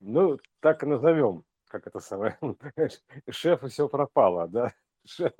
[0.00, 2.38] Ну, так и назовем, как это самое,
[3.30, 4.72] шефу все пропало, да?
[5.06, 5.32] Шеф,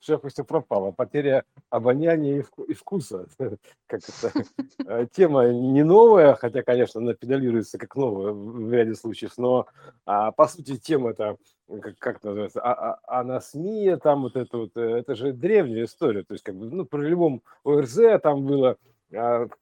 [0.00, 0.90] шефу все пропало.
[0.92, 3.26] Потеря обоняния и, вку- и вкуса.
[3.86, 4.44] Как это?
[4.86, 9.66] э, Тема не новая, хотя, конечно, она педалируется как новая в ряде случаев, но
[10.04, 11.38] а, по сути тема это
[11.80, 16.22] как, как называется, а, а- анасмия, там вот это вот, э, это же древняя история,
[16.22, 18.76] то есть как бы, ну, при любом ОРЗ там было, а,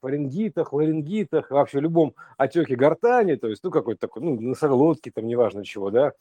[0.00, 5.64] фарингитах, ларингитах, вообще любом отеке гортани, то есть, ну, какой-то такой, ну, носоглотки, там, неважно
[5.64, 6.12] чего, да,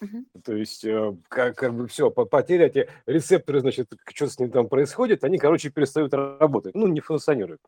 [0.43, 4.67] то есть, э, как, как бы все, потеря эти рецепторы, значит, что с ним там
[4.67, 7.61] происходит, они, короче, перестают работать, ну, не функционируют.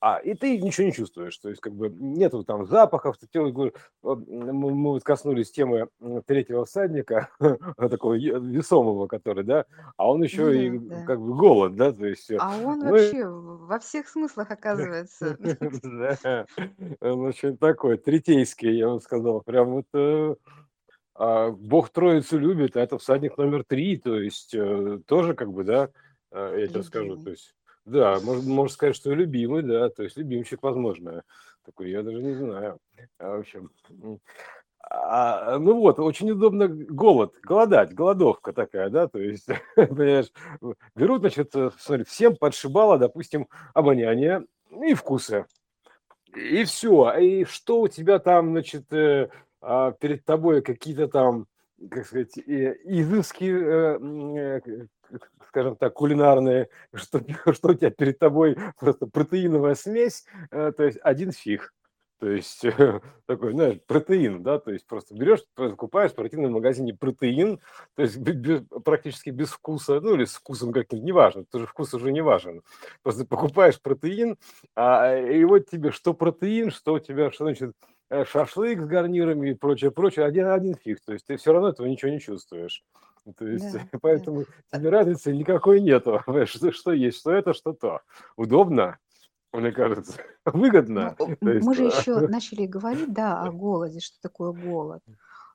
[0.00, 3.72] А, и ты ничего не чувствуешь, то есть как бы нету там запахов, ты говорю,
[4.02, 5.88] мы, мы вот коснулись темы
[6.24, 7.30] третьего всадника,
[7.76, 9.64] такого весомого, который, да,
[9.96, 11.02] а он Ну еще да, и да.
[11.04, 14.50] как бы голод, да, то есть, А он ну, и- вообще в- во всех смыслах
[14.52, 15.36] оказывается.
[15.82, 16.46] да,
[17.00, 20.34] он очень такой, третейский, я бы сказал, прям вот э,
[21.16, 25.64] а, Бог Троицу любит, а это всадник номер три, то есть э, тоже как бы,
[25.64, 25.90] да,
[26.30, 27.56] э, я тебе скажу, то есть,
[27.88, 31.22] да, можно, можно сказать, что любимый, да, то есть любимчик, возможно,
[31.64, 32.78] такой, я даже не знаю,
[33.18, 33.70] А, в общем,
[34.90, 40.32] а, ну вот, очень удобно голод, голодать, голодовка такая, да, то есть, понимаешь,
[40.94, 45.46] берут, значит, э, смотри, всем подшибало, допустим, обоняние и вкусы,
[46.34, 47.12] и все.
[47.18, 49.28] И что у тебя там, значит, э,
[49.60, 51.46] а, перед тобой какие-то там,
[51.90, 53.98] как сказать, э, изыски,
[55.58, 57.20] скажем так, кулинарные, что,
[57.52, 61.74] что у тебя перед тобой просто протеиновая смесь, э, то есть один фиг.
[62.20, 62.64] То есть
[63.26, 67.60] такой, знаешь, протеин, да, то есть просто берешь, покупаешь в спортивном магазине протеин,
[67.96, 71.92] то есть бе- бе- практически без вкуса, ну или с вкусом каким-то, неважно, тоже вкус
[71.94, 72.62] уже не важен.
[73.02, 74.36] Просто покупаешь протеин,
[74.76, 77.72] а, и вот тебе что протеин, что у тебя, что значит
[78.10, 81.00] э, шашлык с гарнирами и прочее, прочее, один один фиг.
[81.04, 82.84] То есть ты все равно этого ничего не чувствуешь.
[83.36, 83.98] То есть Да, да.
[84.00, 86.20] поэтому А, тебе разницы никакой нету.
[86.26, 88.00] Понимаешь, Что, что есть, что это, что то.
[88.36, 88.98] Удобно,
[89.52, 91.16] мне кажется, Ну, выгодно.
[91.40, 95.02] То м- есть, мы же э, еще начали говорить, да, о голоде, что такое голод.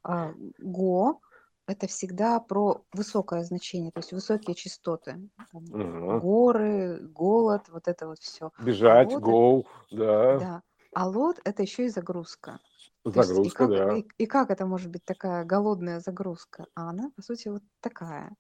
[0.03, 1.22] А, Го
[1.68, 5.30] это всегда про высокое значение, то есть высокие частоты.
[5.52, 6.20] Там, мгм.
[6.20, 8.52] горы, голод, вот это вот все.
[8.56, 10.62] А бежать, лот гоу, да, да.
[10.96, 12.59] А лот это еще и загрузка.
[13.03, 13.97] То есть и загрузка, как, да.
[13.97, 16.68] и, и как это может быть такая голодная загрузка?
[16.74, 18.36] А она, по сути, вот такая.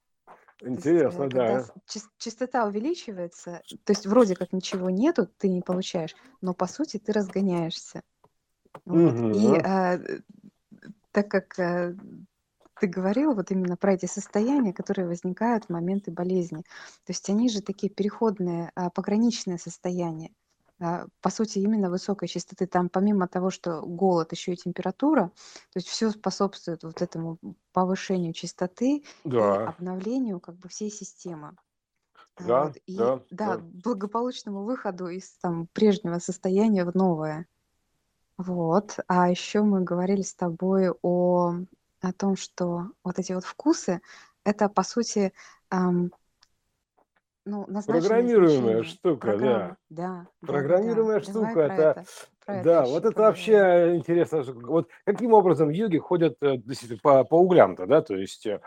[0.61, 1.65] Есть, э, Интересно, когда да.
[2.17, 7.11] частота увеличивается, то есть вроде как ничего нету, ты не получаешь, но по сути ты
[7.11, 8.03] разгоняешься.
[8.85, 9.13] Вот.
[9.35, 9.55] И Мгм.
[9.55, 10.21] э,
[11.11, 11.95] так как э,
[12.79, 16.63] ты говорил вот именно про эти состояния, которые возникают в моменты болезни,
[17.05, 20.31] то есть они же такие переходные, а, пограничные состояния.
[20.83, 22.67] А, По сути, именно высокой частоты.
[22.67, 25.31] Там помимо того, что голод, еще и температура,
[25.71, 27.37] то есть все способствует вот этому
[27.71, 31.55] повышению частоты и Да, обновлению как бы всей системы.
[32.35, 32.77] А, да, Вот.
[32.85, 33.57] И да, да, да.
[33.57, 37.47] благополучному выходу из там прежнего состояния в новое.
[38.37, 38.99] Вот.
[39.07, 41.53] А еще мы говорили с тобой о,
[42.01, 44.01] о том, что вот эти вот вкусы,
[44.43, 45.33] это по сути
[45.69, 46.11] ам,
[47.45, 49.49] ну, Программируемая штука, программы.
[49.49, 49.77] да.
[49.89, 50.47] Да, да, да, да.
[50.47, 52.05] Программируемая Давай штука, это, это,
[52.47, 54.43] это да, вот это вообще интересно.
[54.43, 56.59] Вот каким образом йоги ходят э,
[57.01, 58.61] по, по углям-то, да, то есть, э,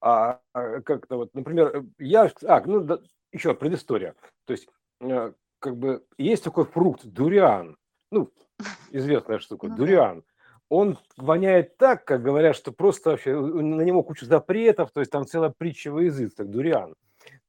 [0.00, 2.98] а, а, как-то вот, например, я, а, ну, да,
[3.32, 4.14] еще предыстория.
[4.46, 4.66] То есть,
[5.00, 7.76] э, как бы, есть такой фрукт, дуриан,
[8.10, 8.30] ну,
[8.90, 9.76] известная штука, Ну да.
[9.76, 10.24] дуриан.
[10.70, 15.26] Он воняет так, как говорят, что просто вообще на него куча запретов, то есть там
[15.26, 16.94] целая притча во языцах, дуриан.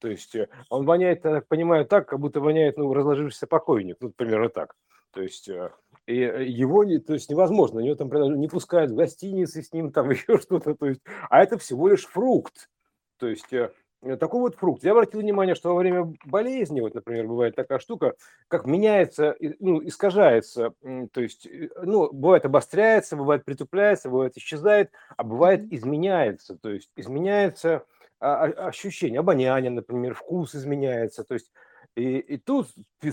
[0.04, 3.96] То есть э, он воняет, я так понимаю, так, как будто воняет, ну, разложившийся покойник,
[4.02, 4.76] ну, примерно так.
[5.14, 5.72] То есть э,
[6.08, 10.10] и э, его то есть невозможно, его там не пускают в гостиницы с ним, там
[10.12, 11.00] еще что-то, то есть,
[11.30, 12.70] а это всего лишь фрукт.
[13.18, 14.84] То есть такой вот фрукт.
[14.84, 18.16] Я обратил внимание, что во время болезни, вот, например, бывает такая штука,
[18.50, 20.74] как меняется, ну, искажается,
[21.14, 21.48] то есть,
[21.82, 27.86] ну, бывает обостряется, бывает притупляется, бывает исчезает, а бывает изменяется, то есть изменяется
[28.20, 31.52] а, а- ощущение, обоняние, например, вкус изменяется, то есть
[31.96, 32.70] и, и тут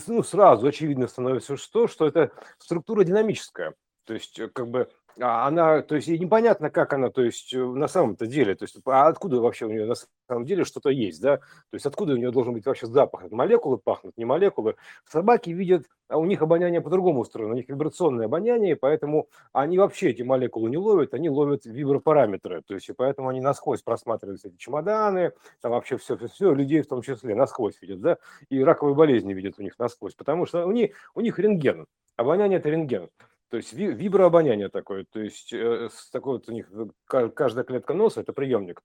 [0.06, 3.74] ну, сразу очевидно становится, что, что это структура динамическая,
[4.04, 7.58] то есть э, как бы она, то есть и непонятно, как она, то есть э,
[7.58, 9.94] на самом-то деле, то есть а откуда вообще у нее на
[10.28, 13.78] самом деле что-то есть, да, то есть откуда у нее должен быть вообще запах, молекулы
[13.78, 14.76] пахнут, не молекулы.
[15.06, 20.10] Собаки видят, а у них обоняние по-другому устроено, у них вибрационное обоняние, поэтому они вообще
[20.10, 24.56] эти молекулы не ловят, они ловят вибропараметры, то есть и поэтому они насквозь просматривают эти
[24.56, 28.18] чемоданы, там вообще все, все, все, людей в том числе насквозь видят, да,
[28.48, 31.86] и раковые болезни видят у них насквозь, потому что у них, у них рентген,
[32.16, 33.08] обоняние это рентген.
[33.50, 36.70] То есть виброобоняние такое, то есть э, такой вот у них
[37.06, 38.82] каждая клетка носа– это приемник.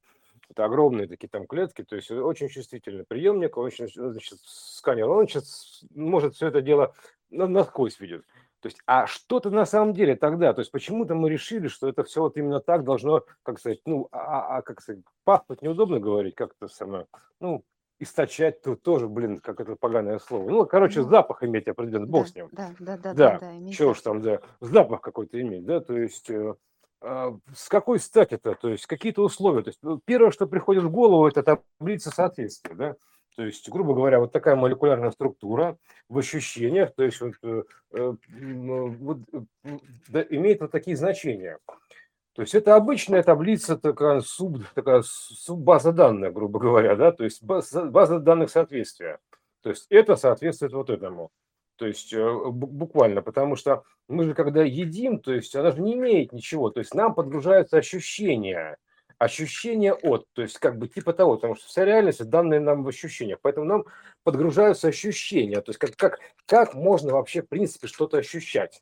[0.50, 5.84] Это огромные такие там клетки, то есть очень чувствительный приемник, очень, значит, сканер, он сейчас
[5.94, 6.94] может все это дело
[7.30, 8.26] насквозь видит.
[8.60, 12.04] То есть, а что-то на самом деле тогда, то есть почему-то мы решили, что это
[12.04, 16.00] все вот именно так должно, как сказать, ну, а, а, а как сказать, пахнуть неудобно
[16.00, 17.06] говорить, как это самое,
[17.40, 17.64] ну,
[18.00, 20.50] источать тут тоже, блин, как это поганое слово.
[20.50, 22.50] Ну, короче, ну, запах иметь определенно, бог да, с ним.
[22.52, 25.98] Да, да, да, да, да, да что уж там, да, запах какой-то иметь, да, то
[25.98, 26.56] есть э,
[27.02, 29.64] э, с какой стати-то, то есть какие-то условия.
[29.64, 32.96] То есть ну, первое, что приходит в голову, это таблица соответствия, да,
[33.36, 35.78] то есть, грубо говоря, вот такая молекулярная структура
[36.08, 39.18] в ощущениях, то есть вот, э, э, вот,
[40.08, 41.60] да, имеет вот такие значения.
[42.36, 47.42] То есть это обычная таблица, такая, суб, такая суббаза данных, грубо говоря, да, то есть
[47.42, 49.20] база, база данных соответствия.
[49.62, 51.32] То есть это соответствует вот этому.
[51.78, 56.34] То есть буквально, потому что мы же когда едим, то есть она же не имеет
[56.34, 58.78] ничего, то есть нам подгружаются ощущения
[59.18, 62.88] ощущение от, то есть как бы типа того, потому что вся реальность данные нам в
[62.88, 63.86] ощущениях, поэтому нам
[64.24, 68.82] подгружаются ощущения, то есть как, как, как можно вообще в принципе что-то ощущать,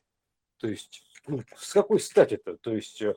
[0.58, 3.14] то есть ну, с какой стати-то, то есть э,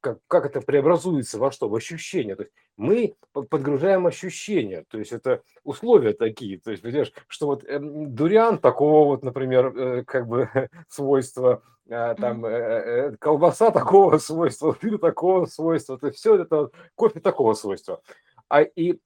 [0.00, 1.68] как, как это преобразуется во что?
[1.68, 2.36] В ощущения.
[2.36, 7.64] То есть мы подгружаем ощущения, то есть это условия такие, то есть, понимаешь, что вот
[7.64, 10.48] э, дуриан такого вот, например, э, как бы
[10.88, 17.20] свойства, э, там э, э, колбаса такого свойства, пир такого свойства, то все это кофе
[17.20, 18.00] такого свойства.
[18.48, 18.98] А и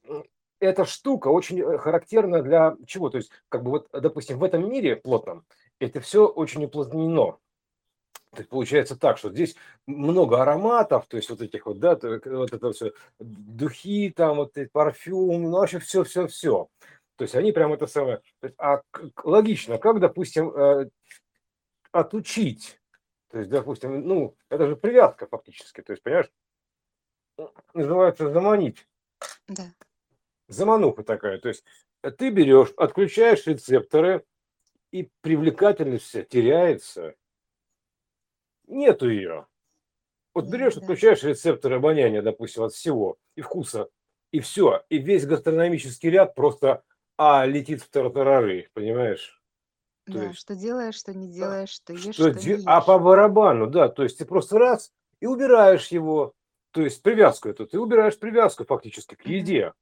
[0.59, 3.09] эта штука очень э, характерна для чего?
[3.09, 5.45] То есть, как бы вот, допустим, в этом мире плотном
[5.79, 7.37] это все очень уплотнено.
[8.43, 9.55] Получается так, что здесь
[9.87, 15.43] много ароматов, то есть вот этих вот, да, вот это все, духи там, вот парфюм,
[15.43, 16.69] ну вообще все, все, все.
[17.15, 18.21] То есть они прям это самое.
[18.57, 18.81] А
[19.23, 20.89] логично, как, допустим, э,
[21.91, 22.81] отучить,
[23.29, 26.31] то есть, допустим, ну, это же привязка фактически, то есть, понимаешь,
[27.73, 28.87] называется заманить.
[29.47, 29.63] Да.
[30.47, 31.63] Замануха такая, то есть
[32.17, 34.23] ты берешь, отключаешь рецепторы,
[34.91, 37.15] и привлекательность вся теряется,
[38.67, 39.47] Нету ее.
[40.33, 43.87] Вот берешь, отключаешь рецепторы обоняния, допустим, от всего и вкуса,
[44.31, 46.83] и все, и весь гастрономический ряд просто
[47.17, 49.41] а летит в тартарары, понимаешь?
[50.05, 52.49] То да, есть, что делаешь, что не делаешь, что ешь, что, что де...
[52.49, 52.63] не а ешь.
[52.65, 56.33] А по барабану, да, то есть ты просто раз и убираешь его,
[56.71, 59.73] то есть привязку эту, ты убираешь привязку фактически к еде.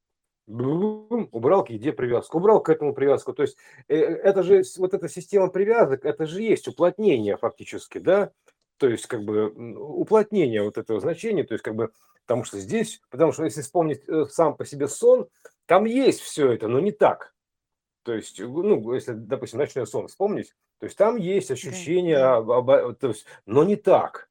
[0.46, 3.34] Бум, убрал к еде привязку, убрал к этому привязку.
[3.34, 3.58] То есть
[3.88, 8.32] э, это же вот эта система привязок, это же есть уплотнение фактически, да?
[8.78, 11.92] То есть как бы уплотнение вот этого значения, то есть как бы,
[12.26, 15.28] потому что здесь, потому что если вспомнить э, сам по себе сон,
[15.66, 17.34] там есть все это, но не так.
[18.04, 22.94] То есть, ну, если, допустим, ночной сон вспомнить, то есть там есть ощущение, да.
[22.94, 24.30] то есть, но не так.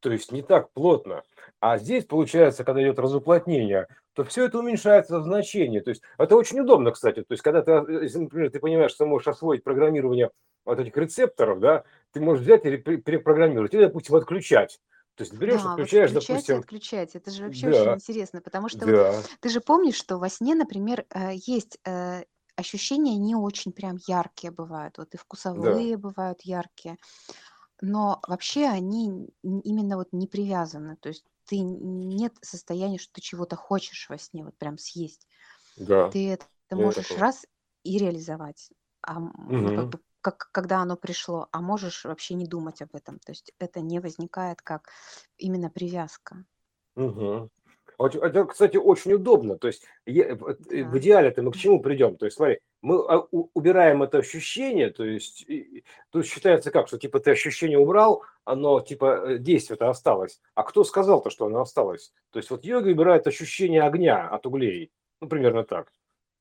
[0.00, 1.22] То есть не так плотно.
[1.60, 5.80] А здесь, получается, когда идет разуплотнение, то все это уменьшается в значении.
[5.80, 7.22] То есть это очень удобно, кстати.
[7.22, 10.30] То есть когда ты, э, если, например, ты понимаешь, что можешь освоить программирование
[10.64, 14.80] вот этих рецепторов, да, ты можешь взять и перепрограммировать, или, допустим, отключать.
[15.16, 16.58] То есть берешь, да, отключаешь, вот включать допустим...
[16.58, 17.14] отключать.
[17.14, 17.82] Это же вообще да.
[17.82, 19.12] очень интересно, потому что да.
[19.12, 22.24] вот, ты же помнишь, что во сне, например, э, есть э,
[22.56, 24.98] ощущения не очень прям яркие бывают.
[24.98, 25.98] Вот и вкусовые да.
[25.98, 26.96] бывают яркие.
[27.80, 30.96] Но вообще они именно вот не привязаны.
[30.96, 35.26] То есть ты нет состояния, что ты чего-то хочешь во сне вот прям съесть.
[35.76, 36.10] Да.
[36.10, 37.46] Ты это можешь раз
[37.82, 38.70] и реализовать.
[39.02, 39.76] А, угу.
[39.76, 43.18] как бы как, когда оно пришло, а можешь вообще не думать об этом.
[43.18, 44.88] То есть это не возникает как
[45.36, 46.44] именно привязка.
[46.96, 47.50] Угу.
[47.98, 49.58] Это, кстати, очень удобно.
[49.58, 52.16] То есть э, в идеале это мы к чему придем?
[52.16, 55.46] То есть, смотри, мы а, убираем это ощущение, то есть
[56.10, 60.38] тут считается как, что типа ты ощущение убрал, оно типа э, действие-то осталось.
[60.54, 62.12] А кто сказал-то, что оно осталось?
[62.30, 64.92] То есть вот йога убирает ощущение огня от углей.
[65.22, 65.90] Ну, примерно так.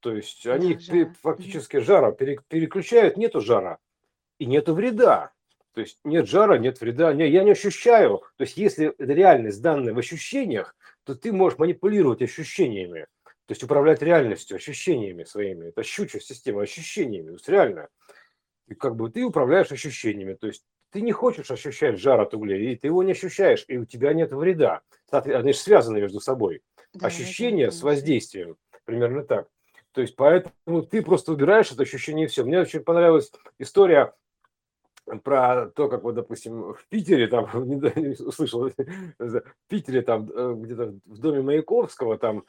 [0.02, 3.78] То есть они да, фактически жара переключают, нету жара
[4.38, 5.32] и нету вреда.
[5.74, 7.12] То есть нет жара, нет вреда.
[7.12, 8.22] Я не ощущаю.
[8.36, 13.08] То есть если реальность данная в ощущениях, то ты можешь манипулировать ощущениями.
[13.46, 15.68] То есть управлять реальностью, ощущениями своими.
[15.68, 17.28] Это щучья система ощущениями.
[17.28, 17.90] То есть реально.
[18.68, 20.34] И как бы ты управляешь ощущениями.
[20.34, 23.78] То есть ты не хочешь ощущать жар от углей, и ты его не ощущаешь, и
[23.78, 24.82] у тебя нет вреда.
[25.12, 26.62] Они же связаны между собой.
[26.94, 28.56] Да, Ощущение с воздействием.
[28.86, 29.50] Примерно так.
[29.92, 32.44] То есть поэтому ты просто убираешь это ощущение и все.
[32.44, 34.14] Мне очень понравилась история
[35.24, 37.50] про то, как вот, допустим, в Питере, там,
[38.26, 38.70] услышал,
[39.20, 42.46] в Питере, там, э, где-то в доме Маяковского, там,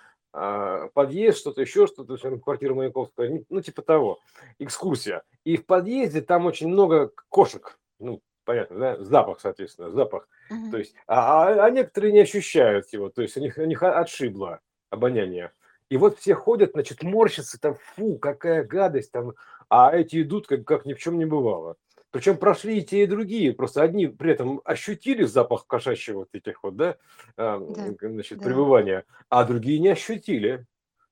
[0.95, 4.19] подъезд, что-то еще, что-то, квартира Маяковского, ну, типа того,
[4.59, 5.23] экскурсия.
[5.45, 9.05] И в подъезде там очень много кошек, ну, понятно, да?
[9.05, 10.29] Запах, соответственно, запах.
[10.51, 10.71] Мгм.
[10.73, 13.83] То есть, а, а, а некоторые не ощущают его, то есть у них, у них
[13.83, 14.61] отшибло
[14.91, 15.53] обоняние.
[15.89, 19.35] И вот все ходят, значит, морщатся, там, фу, какая гадость, там,
[19.69, 21.77] а эти идут, как, как ни в чем не бывало.
[22.15, 26.63] Причем прошли и те, и другие, просто одни при этом ощутили запах кошачьего вот этих
[26.63, 26.97] вот, да,
[27.37, 28.45] а, Да, значит, да.
[28.45, 30.65] пребывания, а другие не ощутили.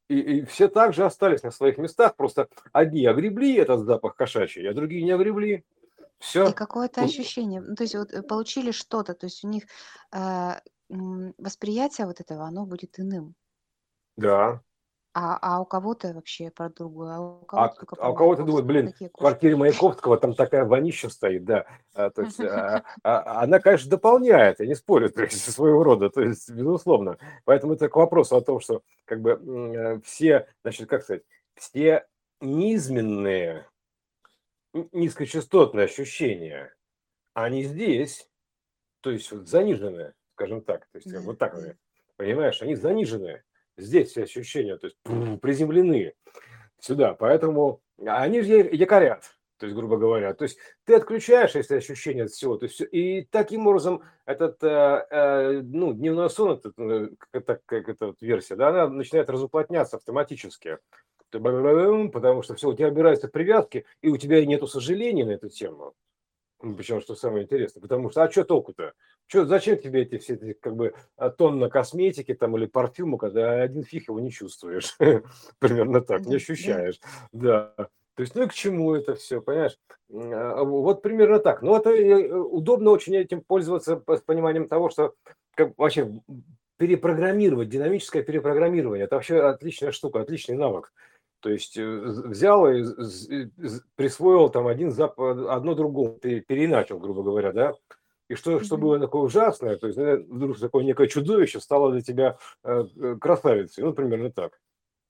[0.07, 4.75] И, и все также остались на своих местах, просто одни огребли этот запах кошачий, а
[4.75, 5.57] другие не огребли.
[5.57, 5.65] И
[6.21, 6.53] Все.
[6.53, 9.65] какое-то ощущение, ну, то есть вот э, получили что-то, то есть у них
[10.13, 10.53] э,
[10.89, 13.35] восприятие вот этого, оно будет иным.
[14.17, 14.63] Да.
[15.15, 18.11] А, а у кого-то вообще про другое, а у А, кого-то к- только а про
[18.13, 21.67] у кого-то думают, блин, в квартире Маяковского там такая вонища стоит, да.
[21.95, 26.09] А, то есть, а, а- она, конечно, дополняет, я не спорю, то есть, своего рода,
[26.09, 27.19] то есть, безусловно.
[27.45, 31.25] Поэтому это к вопросу о том, что как бы все, значит, как сказать,
[31.57, 32.07] все
[32.41, 33.67] низменные,
[34.93, 36.75] низкочастотные ощущения,
[37.35, 38.29] они здесь,
[39.03, 41.55] то есть вот заниженные, скажем так, то есть Да, вот так,
[42.17, 43.45] понимаешь, они заниженные,
[43.77, 44.97] здесь все ощущения, то есть
[45.41, 46.15] приземлены.
[46.81, 52.25] Сюда, поэтому они же якорят, то есть, грубо говоря, то есть ты отключаешь эти ощущения
[52.25, 56.75] от всего, то есть, и таким образом этот, э, э, ну, дневной сон, этот,
[57.33, 60.79] это, как эта вот версия, да, она начинает разуплотняться автоматически,
[61.31, 65.95] потому что все, у тебя убираются привязки, и у тебя нету сожалений на эту тему,
[66.77, 68.93] Причем, что самое интересное, потому что, а что толку-то?
[69.27, 73.63] Чё, зачем тебе эти все эти, как бы, а, тонна косметики там или парфюма, когда
[73.63, 74.97] один фиг его не чувствуешь?
[75.59, 77.01] Примерно так, не ощущаешь.
[77.33, 77.75] Да.
[78.15, 79.77] То есть, ну и к чему это все, понимаешь?
[80.11, 81.63] М, а, Вот примерно так.
[81.63, 85.15] Ну, это э, удобно очень этим пользоваться по- с пониманием того, что
[85.55, 86.09] как вообще
[86.77, 90.93] перепрограммировать, динамическое перепрограммирование, это вообще отличная штука, отличный навык.
[91.43, 92.85] То есть э, взял и
[93.97, 97.75] присвоил там один зап, одно другому, пере- переиначил, грубо говоря, да?
[98.29, 102.01] И что, что было такое ужасное, то есть э, вдруг такое некое чудовище стало для
[102.01, 102.85] тебя э,
[103.21, 104.61] красавицей, ну, примерно так.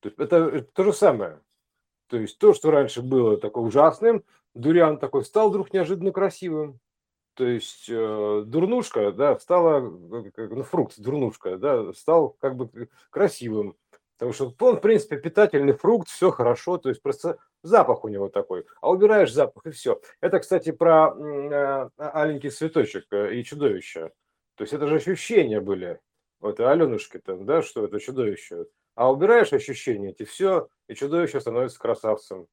[0.00, 1.40] То есть это, это то же самое.
[2.08, 4.24] То есть то, что раньше было такое ужасным,
[4.54, 6.80] дуриан такой стал вдруг неожиданно красивым.
[7.34, 13.76] То есть э, дурнушка, да, стала, ну, фрукт, дурнушка, да, стал как бы красивым.
[14.18, 18.28] Потому что он, в принципе, питательный фрукт, все хорошо, то есть просто запах у него
[18.28, 18.64] такой.
[18.80, 20.00] А убираешь запах, и все.
[20.20, 24.12] Это, кстати, про э, аленький цветочек э, и чудовище.
[24.54, 26.00] То есть это же ощущения были.
[26.40, 28.66] Вот Аленушки там, да, что это чудовище.
[28.94, 32.46] А убираешь ощущения, эти все, и чудовище становится красавцем.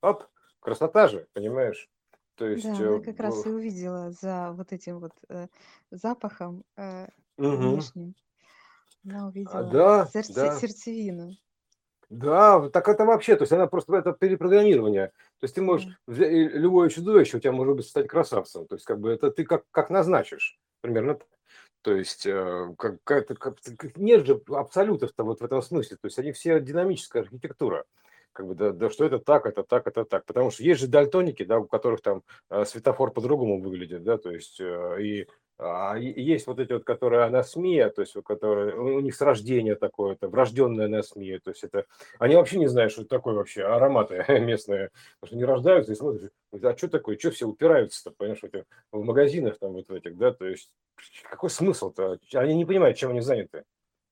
[0.00, 0.24] Оп,
[0.60, 1.88] красота же, понимаешь?
[2.36, 5.48] То есть, Да, э, она как раз и увидела за вот этим вот э,
[5.90, 7.72] запахом э, мгм.
[7.72, 8.14] внешним.
[9.04, 10.56] Она А, увидела да, сердце- да.
[10.56, 11.32] сердцевину.
[12.08, 15.08] Да, так это вообще, то есть она просто это перепрограммирование.
[15.40, 15.94] То есть ты можешь Да.
[16.06, 18.66] взять любое чудовище, у тебя может быть стать красавцем.
[18.66, 21.28] То есть как бы это ты как, как назначишь, примерно так.
[21.80, 23.26] То есть э, как, как,
[23.96, 25.96] нет же абсолютов-то вот в этом смысле.
[25.96, 27.84] То есть они все динамическая архитектура.
[28.34, 30.24] Как бы, да, да что это так, это так, это так.
[30.26, 34.30] Потому что есть же дальтоники, да, у которых там э, светофор по-другому выглядит, да, то
[34.30, 35.26] есть э, а, и
[35.98, 40.14] есть вот эти вот, которые анасмия, то есть у которые у них с рождения такое,
[40.14, 41.84] это врожденная анасмия, то есть это
[42.18, 44.90] они вообще не знают, что это такое вообще ароматы местные,
[45.20, 46.32] потому что не рождаются и смотрят,
[46.62, 50.32] а что такое, что все упираются-то, понимаешь, в, в магазинах там вот в этих, да,
[50.32, 50.70] то есть
[51.28, 52.18] какой смысл-то?
[52.34, 53.64] Они не понимают, чем они заняты.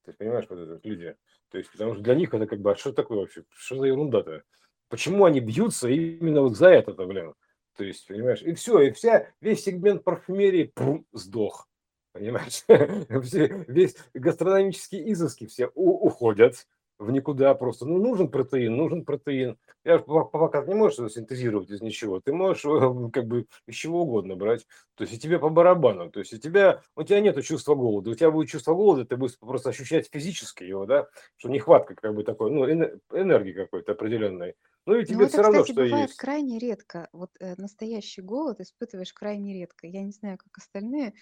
[0.05, 1.15] Ты понимаешь, вот вот люди.
[1.49, 3.43] То есть, потому что для них это как бы, а что такое вообще?
[3.49, 4.43] Что за ерунда-то?
[4.89, 7.33] Почему они бьются именно вот за это-то, блин?
[7.77, 11.67] То есть, понимаешь, и все, и вся, весь сегмент парфюмерии пум, сдох.
[12.13, 12.63] Понимаешь?
[13.23, 16.67] Все- Весь гастрономические изыски все у- уходят
[16.99, 17.85] в никуда просто.
[17.85, 19.57] Ну, нужен протеин, нужен протеин.
[19.85, 22.19] Я ж по- пока не можешь синтезировать из ничего.
[22.19, 24.67] Ты можешь э, как бы из чего угодно брать.
[24.95, 26.11] То есть и тебе по барабану.
[26.11, 28.09] То есть у тебя, у тебя нет чувства голода.
[28.11, 32.13] У тебя будет чувство голода, ты будешь просто ощущать физически его, да, что нехватка как
[32.13, 34.55] бы такой, ну, эне- энергии какой-то определенной.
[34.91, 36.17] Ну и Но тебе это, все равно, кстати, что бывает есть.
[36.17, 37.07] крайне редко.
[37.13, 39.87] Вот э, настоящий голод испытываешь крайне редко.
[39.87, 41.13] Я не знаю, как остальные,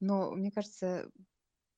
[0.00, 1.10] но мне кажется,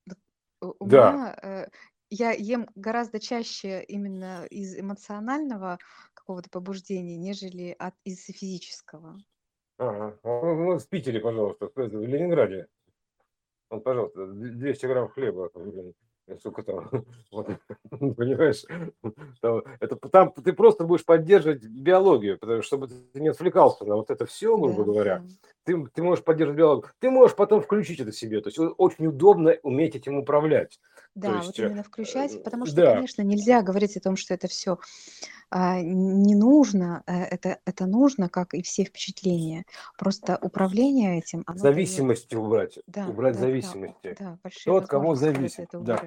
[0.06, 0.18] вот
[0.60, 1.68] у у Да, меня э,
[2.10, 5.78] я ем гораздо чаще именно из эмоционального
[6.14, 9.18] какого-то побуждения, нежели от, из физического.
[9.78, 10.18] ага.
[10.22, 12.68] Ну, ну, в Питере, пожалуйста, в Ленинграде.
[13.70, 15.94] Вот, пожалуйста, д- 200 грамм хлеба, блин,
[16.38, 16.90] сколько там,
[17.32, 17.48] вот,
[17.90, 18.64] понимаешь,
[19.40, 23.96] там, это, там ты просто будешь поддерживать биологию, потому что чтобы ты не отвлекался на
[23.96, 25.24] вот это все, грубо говоря.
[25.70, 28.40] Ты, ты можешь поддерживать диалог, ты можешь потом включить это себе.
[28.40, 30.80] То есть очень удобно уметь этим управлять.
[31.14, 32.94] Да, есть, вот именно включать, потому что, да.
[32.94, 34.78] конечно, нельзя говорить о том, что это все
[35.50, 39.64] а, не нужно, э, это, это нужно, как и все впечатления.
[39.98, 41.42] Просто управление этим...
[41.46, 42.44] Оно зависимости дает...
[42.44, 44.16] убрать, да, убрать да, зависимости.
[44.18, 45.68] Да, да, Кто от кого зависит.
[45.72, 46.02] Да.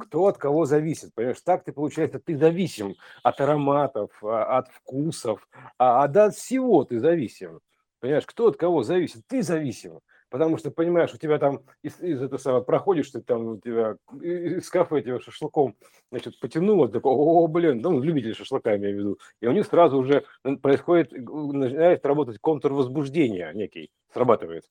[0.00, 1.40] Кто от кого зависит, понимаешь?
[1.42, 5.46] Так ты, получается, ты зависим от ароматов, а, от вкусов,
[5.78, 7.60] а, а от всего ты зависим.
[8.02, 9.22] Понимаешь, кто от кого зависит?
[9.28, 10.00] Ты зависим
[10.32, 13.96] потому что, понимаешь, у тебя там из, из этого самого проходишь, ты там у тебя
[14.22, 15.76] из кафе тебя шашлыком,
[16.10, 19.98] значит, потянуло, такой, о, блин, ну, любители шашлыка, имею в виду, и у них сразу
[19.98, 20.24] уже
[20.62, 24.64] происходит, начинает работать контрвозбуждение некий, срабатывает.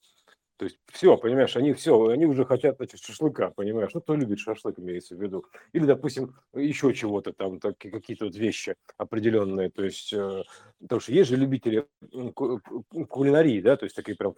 [0.62, 4.38] То есть все, понимаешь, они все, они уже хотят значит, шашлыка, понимаешь, ну кто любит
[4.38, 5.44] шашлык, имеется в виду.
[5.74, 10.44] Или, допустим, еще чего-то там, так, какие-то вот вещи определенные, то есть, э,
[10.80, 11.88] потому что есть же любители
[13.10, 14.36] кулинарии, да, то есть такие прям,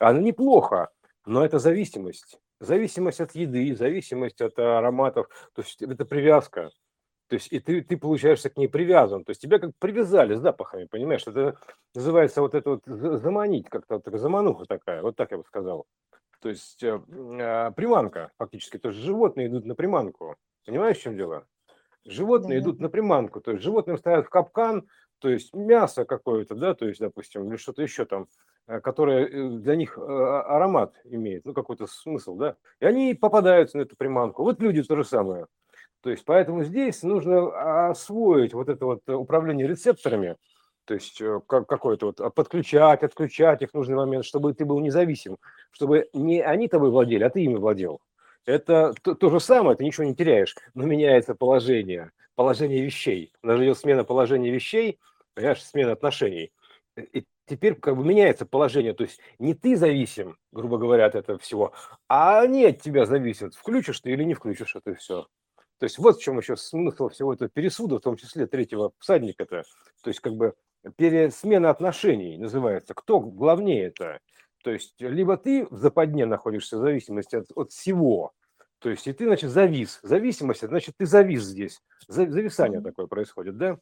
[0.00, 0.88] она неплохо,
[1.24, 2.40] но это зависимость.
[2.58, 6.72] Зависимость от еды, зависимость от ароматов, то есть это привязка.
[7.30, 9.24] То есть и ты, ты получаешься к ней привязан.
[9.24, 11.22] То есть тебя как привязали с запахами, понимаешь?
[11.24, 11.56] Это
[11.94, 15.86] называется вот это вот заманить, как-то вот замануха такая, вот так я бы сказал.
[16.40, 18.78] То есть э, э, приманка фактически.
[18.78, 20.34] То есть животные идут на приманку.
[20.66, 21.46] Понимаешь, в чем дело?
[22.04, 22.64] Животные да.
[22.64, 23.40] идут на приманку.
[23.40, 24.88] То есть животным ставят в капкан,
[25.20, 28.26] то есть мясо какое-то, да, то есть, допустим, или что-то еще там,
[28.66, 33.76] э, которое э, для них э, аромат имеет, ну, какой-то смысл, да, и они попадаются
[33.76, 34.42] на эту приманку.
[34.42, 35.46] Вот люди то же самое.
[36.02, 40.36] То есть поэтому здесь нужно освоить вот это вот управление рецепторами,
[40.86, 44.64] то есть э, как, какое-то вот а, подключать, отключать их в нужный момент, чтобы ты
[44.64, 45.36] был независим,
[45.70, 48.00] чтобы не они тобой владели, а ты ими владел.
[48.46, 53.32] Это то, то же самое, ты ничего не теряешь, но меняется положение, положение вещей.
[53.42, 54.98] У нас идет смена положения вещей,
[55.34, 56.50] понимаешь, смена отношений.
[56.96, 61.38] И теперь как бы меняется положение, то есть не ты зависим, грубо говоря, от этого
[61.38, 61.72] всего,
[62.08, 65.26] а они от тебя зависят, включишь ты или не включишь это все.
[65.80, 69.64] То есть вот в чем еще смысл всего этого пересуда, в том числе третьего всадника-то.
[70.02, 70.54] То есть как бы
[70.96, 72.92] пересмена отношений называется.
[72.94, 74.20] Кто главнее это?
[74.62, 78.34] То есть либо ты в западне находишься в зависимости от, от всего,
[78.80, 80.00] то есть и ты, значит, завис.
[80.02, 81.82] Зависимость, значит, ты завис здесь.
[82.08, 83.78] Зависание такое происходит, да?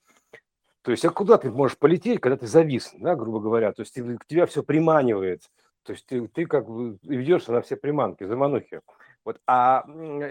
[0.83, 3.73] То есть а куда ты можешь полететь, когда ты завис, да, грубо говоря?
[3.73, 5.43] То есть ты, тебя все приманивает.
[5.85, 8.81] То есть ты, ты как бы ведешься на все приманки, заманухи.
[9.25, 9.85] Вот, а,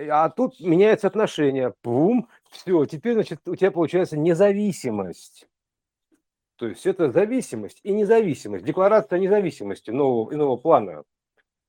[0.10, 1.74] а тут меняется отношение.
[1.82, 5.48] Пум, все, теперь, значит, у тебя получается независимость.
[6.58, 8.66] То есть это зависимость и независимость.
[8.66, 11.04] Декларация независимости нового, иного плана.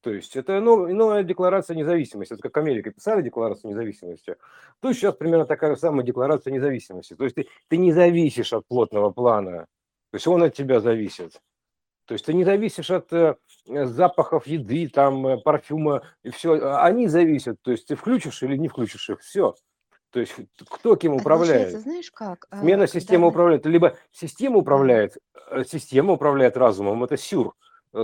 [0.00, 2.32] То есть это новая, декларация независимости.
[2.32, 4.36] Это как Америка писали декларацию независимости.
[4.80, 7.14] То сейчас примерно такая же самая декларация независимости.
[7.14, 9.66] То есть ты, ты не зависишь от плотного плана.
[10.10, 11.40] То есть он от тебя зависит.
[12.06, 13.36] То есть ты не зависишь от э,
[13.68, 16.54] запахов еды, там, э, парфюма, и все.
[16.54, 17.60] А они зависят.
[17.62, 19.20] То есть ты включишь или не включишь их.
[19.20, 19.54] Все.
[20.10, 20.34] То есть
[20.68, 21.80] кто кем управляет?
[21.80, 22.46] знаешь как?
[22.50, 23.66] А, Смена системы да, управляет.
[23.66, 25.18] Либо система управляет,
[25.50, 27.54] э, система управляет разумом, это сюр,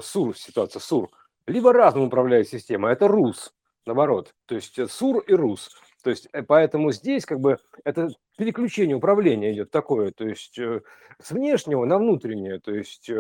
[0.03, 1.09] сур ситуация, сур.
[1.47, 3.55] Либо разум управляет системой, это рус,
[3.87, 4.35] наоборот.
[4.47, 5.71] То есть сур и рус.
[6.03, 11.87] То есть поэтому здесь как бы это переключение управления идет такое, то есть с внешнего
[11.87, 13.11] на внутреннее, то есть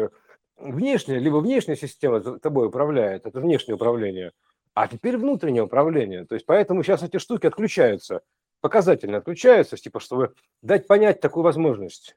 [0.56, 4.32] внешняя, либо внешняя система тобой управляет, это внешнее управление,
[4.74, 6.24] а теперь внутреннее управление.
[6.24, 8.22] То есть поэтому сейчас эти штуки отключаются,
[8.60, 12.16] показательно отключаются, типа, чтобы дать понять такую возможность.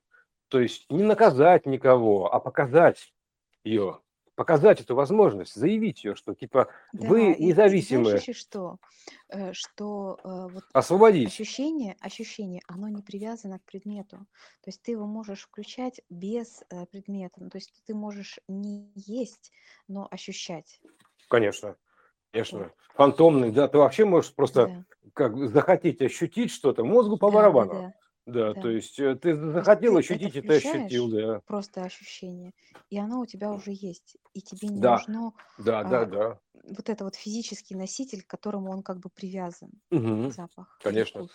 [0.49, 3.13] То есть не наказать никого, а показать
[3.63, 3.99] ее
[4.37, 8.19] показать эту возможность, заявить ее, что типа да, вы независимые.
[8.19, 8.77] И, что,
[9.29, 14.17] э, что э, вот освободить ощущение, ощущение, оно не привязано к предмету.
[14.61, 17.41] То есть ты его можешь включать без э, предмета.
[17.41, 19.51] Ну, то есть ты можешь не есть,
[19.87, 20.79] но ощущать.
[21.29, 21.75] Конечно.
[22.31, 22.59] Конечно.
[22.59, 22.73] Вот.
[22.93, 24.85] Фантомный, да, ты вообще можешь просто да.
[25.13, 27.73] как захотеть ощутить что-то, мозгу по да, барабану.
[27.73, 27.93] Да, да.
[28.27, 28.61] Да, да.
[28.61, 31.41] то есть э, ты захотел ты ощутить, это, это ощутил, да.
[31.47, 32.51] Просто ощущение.
[32.89, 34.17] И оно у тебя уже есть.
[34.33, 34.97] И тебе не да.
[34.97, 36.39] нужно да, а, да, да.
[36.53, 39.71] вот это вот физический носитель, к которому он как бы привязан.
[39.91, 40.31] Угу.
[40.31, 40.77] Запах.
[40.83, 41.29] Конечно.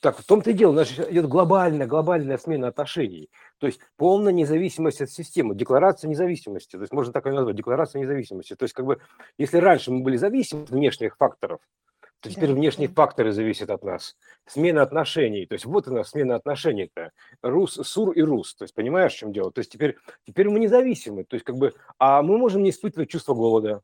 [0.00, 3.30] Так, в том-то и дело, у нас идет глобальная, глобальная смена отношений.
[3.58, 6.76] То есть полная независимость от системы, декларация независимости.
[6.76, 8.54] То есть можно так и назвать, декларация независимости.
[8.54, 9.00] То есть как бы,
[9.38, 11.60] если раньше мы были зависимы от внешних факторов,
[12.20, 14.16] то теперь да, внешние факторы зависят от нас.
[14.46, 15.46] Смена отношений.
[15.46, 17.12] То есть вот у нас смена отношений-то.
[17.42, 18.54] Рус, сур и рус.
[18.56, 19.52] То есть понимаешь, в чем дело?
[19.52, 21.24] То есть теперь, теперь мы независимы.
[21.24, 23.82] То есть как бы, а мы можем не испытывать чувство голода.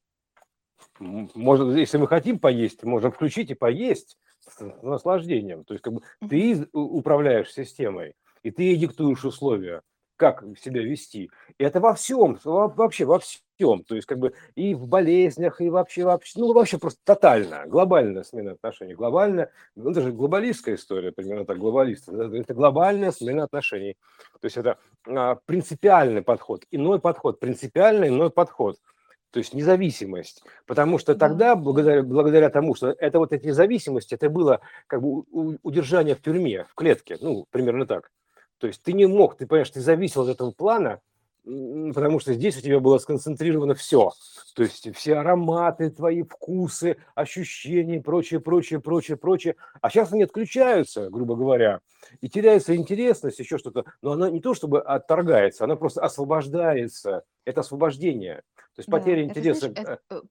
[0.99, 5.65] Может, если мы хотим поесть, можем включить и поесть с наслаждением.
[5.65, 9.83] То есть как бы ты управляешь системой, и ты ей диктуешь условия.
[10.17, 11.31] Как себя вести.
[11.59, 13.85] И это во всем, вообще во всем.
[13.85, 18.25] То есть как бы и в болезнях, и вообще, вообще ну вообще просто тотально, глобальная
[18.25, 18.95] смена отношений.
[18.95, 22.09] Глобальная, ну это же глобалистская история, примерно так, глобалист.
[22.09, 23.97] Это глобальная смена отношений.
[24.41, 28.79] То есть это а, принципиальный подход, иной подход, принципиальный иной подход–
[29.35, 30.45] то есть независимость.
[30.65, 35.25] Потому что тогда, благодаря, благодаря тому, что это вот эти зависимости, это было как бы
[35.65, 38.13] удержание в тюрьме, в клетке, ну, примерно так.
[38.59, 41.01] То есть ты не мог, ты понимаешь, ты зависел от этого плана,
[41.45, 44.13] потому что здесь у тебя было сконцентрировано все.
[44.55, 49.57] То есть все ароматы, твои вкусы, ощущения, прочее, прочее, прочее, прочее.
[49.83, 51.81] А сейчас они отключаются, грубо говоря,
[52.21, 53.85] и теряется интересность, еще что-то.
[54.01, 57.25] Но она не то чтобы отторгается, она просто освобождается.
[57.45, 58.43] Это освобождение.
[58.57, 59.71] То есть Да, потеря это, интереса.
[59.71, 60.23] знаешь, это, э,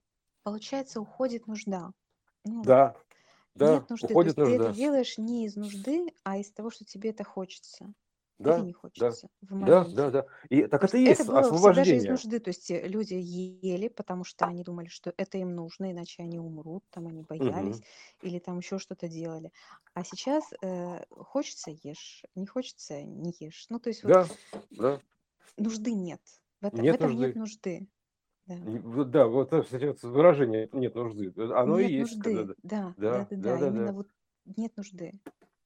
[0.43, 1.91] получается, уходит нужда.
[2.45, 2.95] Ну, Да,
[3.55, 4.07] да, нет нужды.
[4.07, 4.73] То уходит есть ты это нужда.
[4.73, 7.93] делаешь не из нужды, а из того, что тебе это хочется.
[8.43, 10.25] Или Да, не да, хочется в да, да, да.
[10.49, 12.07] И так То это есть и это есть было всегда же из освобождение.
[12.07, 12.39] нужды.
[12.39, 16.39] То есть э, люди ели, потому что они думали, что это им нужно, иначе они
[16.39, 17.83] умрут, там они боялись Мгм.
[18.21, 19.51] или там еще что-то делали.
[19.93, 23.67] А сейчас э, хочется ешь, не хочется не ешь.
[23.69, 24.29] Ну, то есть вот Да,
[24.71, 25.01] да.
[25.57, 26.21] нужды нет.
[26.61, 27.35] В, это, в Нет этом нет нужды.
[27.35, 27.87] нужды.
[28.47, 28.57] Да.
[28.65, 31.33] И Вот Да, вот, это, кстати, выражение нет нужды.
[31.53, 32.53] Оно и Нет есть, когда нужды.
[32.63, 33.63] Да, да, да, да, да, да.
[33.69, 33.93] да, Именно да.
[33.93, 34.09] вот
[34.45, 35.19] нет нужды.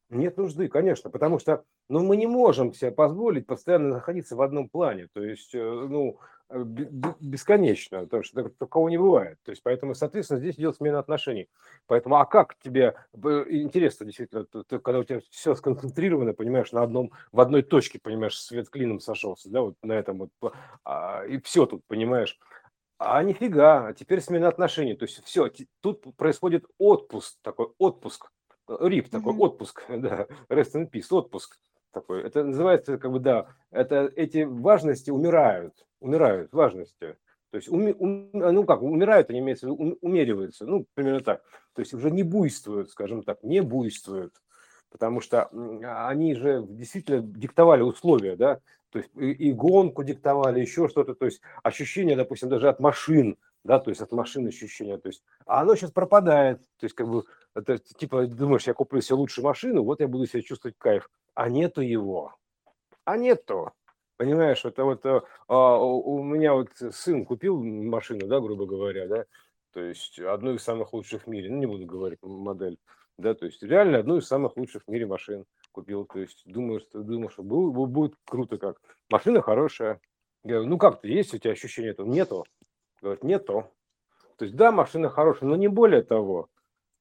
[0.09, 4.69] Нет нужды, конечно, потому что, ну, мы не можем себе позволить постоянно находиться в одном
[4.69, 6.17] плане, то есть, э, ну,
[6.49, 9.37] э, бе- бе- бесконечно, потому что так- такого не бывает.
[9.43, 11.49] То есть, поэтому, соответственно, здесь идет смена отношений.
[11.87, 16.71] Поэтому, а как тебе э, интересно, действительно, т- т- когда у тебя все сконцентрировано, понимаешь,
[16.71, 20.53] на одном, в одной точке, понимаешь, свет клином сошелся, да, вот на этом вот,
[20.85, 22.39] а, и все тут, понимаешь.
[22.97, 24.95] А нифига, теперь смена отношений.
[24.95, 28.31] То есть все, тут происходит отпуск, такой отпуск,
[28.69, 29.41] рип такой, Мгм.
[29.41, 31.57] отпуск, да, rest in peace, отпуск
[31.91, 32.23] такой.
[32.23, 37.17] Это называется, как бы, да, это эти важности умирают, умирают важности.
[37.51, 41.43] То есть, уми- ум- ну как, умирают, они имеются ум- умериваются, ну, примерно так.
[41.73, 44.33] То есть уже не буйствуют, скажем так, не буйствуют,
[44.89, 48.59] потому что м, они же действительно диктовали условия, да,
[48.91, 53.37] то есть и, и гонку диктовали, еще что-то, то есть ощущение, допустим, даже от машин,
[53.67, 57.09] да, то есть от машин ощущение, то есть, а оно сейчас пропадает, то есть как
[57.09, 61.09] бы, это типа, думаешь, я куплю себе лучшую машину, вот я буду себя чувствовать кайф,
[61.35, 62.33] а нету его,
[63.03, 63.73] а нету,
[64.15, 69.25] понимаешь, это вот э, а, у меня вот сын купил машину, да, грубо говоря, да,
[69.73, 72.79] то есть одну из самых лучших в мире, ну не буду говорить модель,
[73.17, 76.79] да, то есть реально одну из самых лучших в мире машин купил, то есть думаю,
[76.79, 78.77] что думаю, что бу- бу- будет круто как.
[79.09, 79.99] Машина хорошая.
[80.43, 82.07] Я говорю, ну как ты, есть у тебя ощущение этого?
[82.07, 82.45] Нету.
[83.01, 83.71] Говорит, нету.
[84.37, 86.49] То есть да, машина хорошая, но не более того.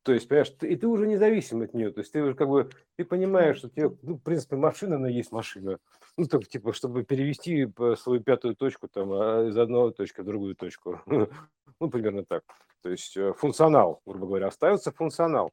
[0.02, 1.90] То есть, понимаешь, ты, и ты уже независим от нее.
[1.90, 5.08] То есть ты уже как бы, ты понимаешь, что тебе, ну, в принципе, машина, она
[5.08, 5.78] есть машина.
[6.16, 10.54] Ну, так, типа, чтобы перевести свою пятую точку там а, из одной точки в другую
[10.54, 11.00] точку.
[11.78, 12.42] Ну, примерно так.
[12.82, 15.50] То есть э, функционал, грубо говоря, остается функционал.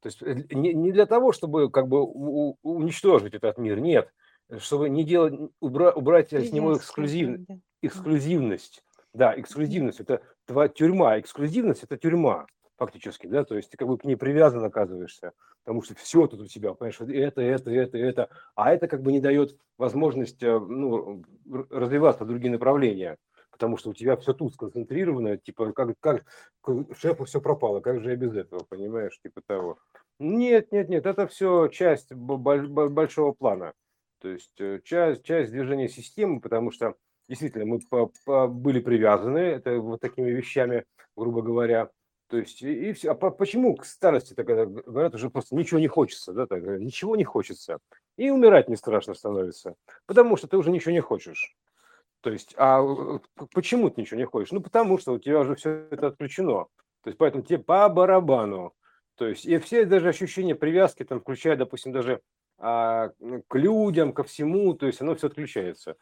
[0.00, 4.12] То есть э, не, не для того, чтобы как бы у- уничтожить этот мир, нет.
[4.58, 7.46] Чтобы не делать, убра- убрать с него эксклюзив,
[7.80, 8.82] эксклюзивность.
[9.14, 11.18] Да, эксклюзивность– это твоя тюрьма.
[11.20, 12.46] Эксклюзивность– это тюрьма
[12.76, 15.32] фактически, да, то есть ты как бы к ней привязан оказываешься,
[15.64, 19.12] потому что все тут у тебя, понимаешь, это, это, это, это, а это как бы
[19.12, 21.22] не дает возможность э, ну,
[21.70, 23.16] развиваться в другие направления,
[23.50, 26.24] потому что у тебя все тут сконцентрировано, типа, как, как
[26.98, 29.78] шефу все пропало, как же я без этого, понимаешь, типа того.
[30.18, 33.72] Нет, нет, нет, это все часть большого плана,
[34.20, 36.94] то есть э, часть, часть движения системы, потому что
[37.28, 40.84] действительно мы по- по- были привязаны это вот такими вещами,
[41.16, 41.90] грубо говоря,
[42.28, 43.10] то есть и, все.
[43.10, 46.80] А по- почему к старости так говорят уже просто ничего не хочется, да, так говорят,
[46.80, 47.78] ничего не хочется.
[48.16, 49.74] И умирать не страшно становится,
[50.06, 51.56] потому что ты уже ничего не хочешь.
[52.20, 53.18] То есть, а э,
[53.52, 54.50] почему ты ничего не хочешь?
[54.50, 56.66] Ну, потому что у тебя уже все это отключено.
[57.02, 58.72] То есть, поэтому тебе по барабану.
[59.16, 62.22] То есть, и все даже ощущения привязки, там, включая, допустим, даже
[62.58, 63.10] а,
[63.48, 65.96] к людям, ко всему, то есть, оно все отключается.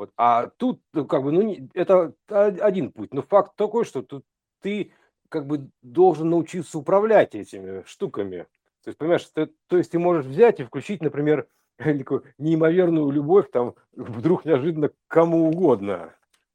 [0.00, 0.12] Вот.
[0.16, 3.12] А тут, ну, как бы, ну, не- это один путь.
[3.12, 4.24] Но факт такой, что тут
[4.62, 4.92] ты
[5.28, 8.46] как бы должен научиться управлять этими штуками.
[8.82, 13.50] То есть, понимаешь, ты, то есть ты можешь взять и включить, например, такую неимоверную любовь
[13.50, 16.14] там вдруг неожиданно к кому угодно.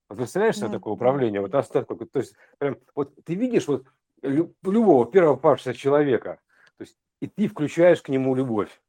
[0.10, 1.40] Вот представляешь себе Да, такое управление?
[1.42, 3.86] Вот какой- То есть, прям, вот ты видишь вот
[4.24, 6.40] лю- любого первого павшего человека,
[6.80, 8.82] то есть, и ты включаешь к нему любовь.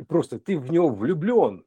[0.00, 1.64] И просто ты в него влюблен.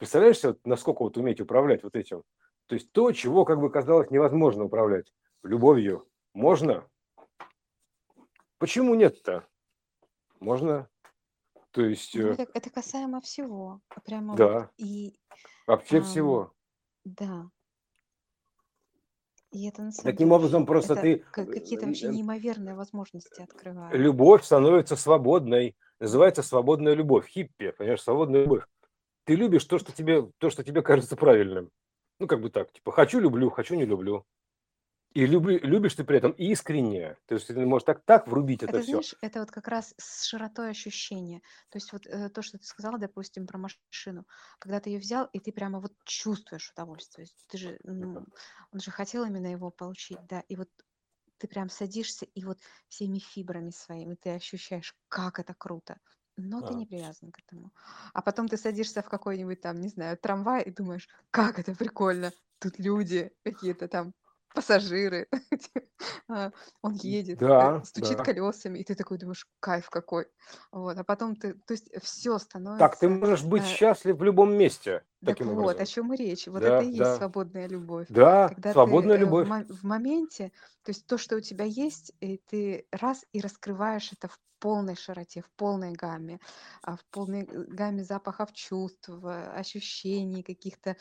[0.00, 2.22] Представляешь вот насколько вот уметь управлять вот этим?
[2.68, 5.12] То есть то, чего как бы казалось невозможно управлять.
[5.42, 6.88] Любовью можно?
[8.56, 9.46] Почему нет-то?
[10.40, 10.88] Можно.
[11.72, 13.82] То есть, Ну, э, это, это касаемо всего.
[13.94, 15.20] а Прямо вот да, и
[15.66, 16.54] вообще ам, всего.
[17.04, 17.50] да.
[19.52, 22.74] И это на самом Таким деле образом, просто это ты ка- какие-то вообще э, неимоверные
[22.74, 23.94] возможности открывает.
[23.94, 25.76] любовь становится свободной.
[25.98, 27.28] Называется свободная любовь.
[27.28, 28.64] Хиппи, понимаешь, свободная любовь.
[29.30, 31.70] Ты любишь то, что тебе, то, что тебе кажется правильным.
[32.18, 34.24] Ну, как бы так, типа, хочу, люблю, хочу, не люблю.
[35.14, 37.16] И люби, любишь ты при этом искренне.
[37.26, 38.90] То есть ты можешь так, так врубить это Это, все.
[38.90, 41.42] знаешь, это вот как раз с широтой ощущения.
[41.68, 44.26] То есть вот э, то, что ты сказала, допустим, про машину.
[44.58, 47.28] Когда ты ее взял, и ты прямо вот чувствуешь удовольствие.
[47.46, 48.26] Ты же, ну,
[48.72, 50.40] он же хотел именно его получить, да.
[50.48, 50.70] И вот
[51.38, 56.00] ты прям садишься, и вот всеми фибрами своими ты ощущаешь, как это круто.
[56.42, 57.72] Но ты А, не привязан к этому.
[58.14, 62.32] А потом ты садишься в какой-нибудь там, не знаю, трамвай и думаешь, как это прикольно.
[62.58, 64.14] Тут люди какие-то там,
[64.54, 65.28] пассажиры.
[66.28, 68.24] А, Он едет, э, Да, стучит да.
[68.24, 70.26] колесами, и ты такой думаешь, кайф какой.
[70.72, 70.96] Вот.
[70.98, 72.38] А потом ты, то есть все
[72.76, 75.86] Так, ты становится можешь быть э, счастлив в любом месте так таким вот, о образом.
[75.86, 76.46] чем и речь.
[76.48, 78.08] Вот это Да, и есть да, свободная любовь.
[78.08, 79.44] да, Когда ты свободная э, в, любовь.
[79.44, 84.12] мо- в моменте, то есть то, что у тебя есть, и ты раз и раскрываешь
[84.12, 86.38] это в полной широте, в полной гамме,
[86.82, 90.96] а, в полной э, гамме запахов, чувств, э, ощущений каких-то.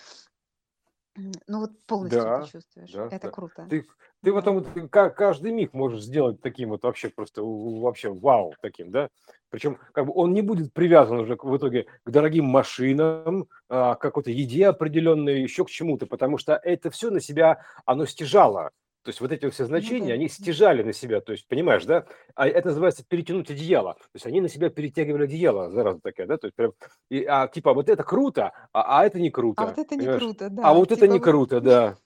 [1.15, 2.91] Ну вот полностью ты Да, чувствуешь.
[2.91, 3.29] да, Это да.
[3.31, 3.65] круто.
[3.69, 3.87] Ты, ты
[4.21, 4.33] Да.
[4.33, 8.91] потом вот ка- каждый миг можешь сделать таким вот вообще просто у- вообще вау таким,
[8.91, 9.09] да.
[9.49, 13.95] Причем как бы он не будет привязан уже к- в итоге к дорогим машинам, а,
[13.95, 18.71] к какой-то еде определенной, еще к чему-то, потому что это все на себя оно стяжало.
[19.03, 20.13] То есть вот эти вот все Ну значения, да.
[20.13, 20.33] они да.
[20.33, 22.05] стяжали на себя, то есть понимаешь, да?
[22.35, 23.93] А это называется перетянуть одеяло.
[23.95, 26.37] То есть они на себя перетягивали одеяло, зараза такая, да?
[26.37, 26.73] То есть прям,
[27.09, 30.07] и, а, типа вот это круто, а, а это не А круто, вот это не
[30.07, 30.21] понимаешь?
[30.21, 30.73] круто, А да.
[30.73, 31.97] вот это Типа не вот, круто, да.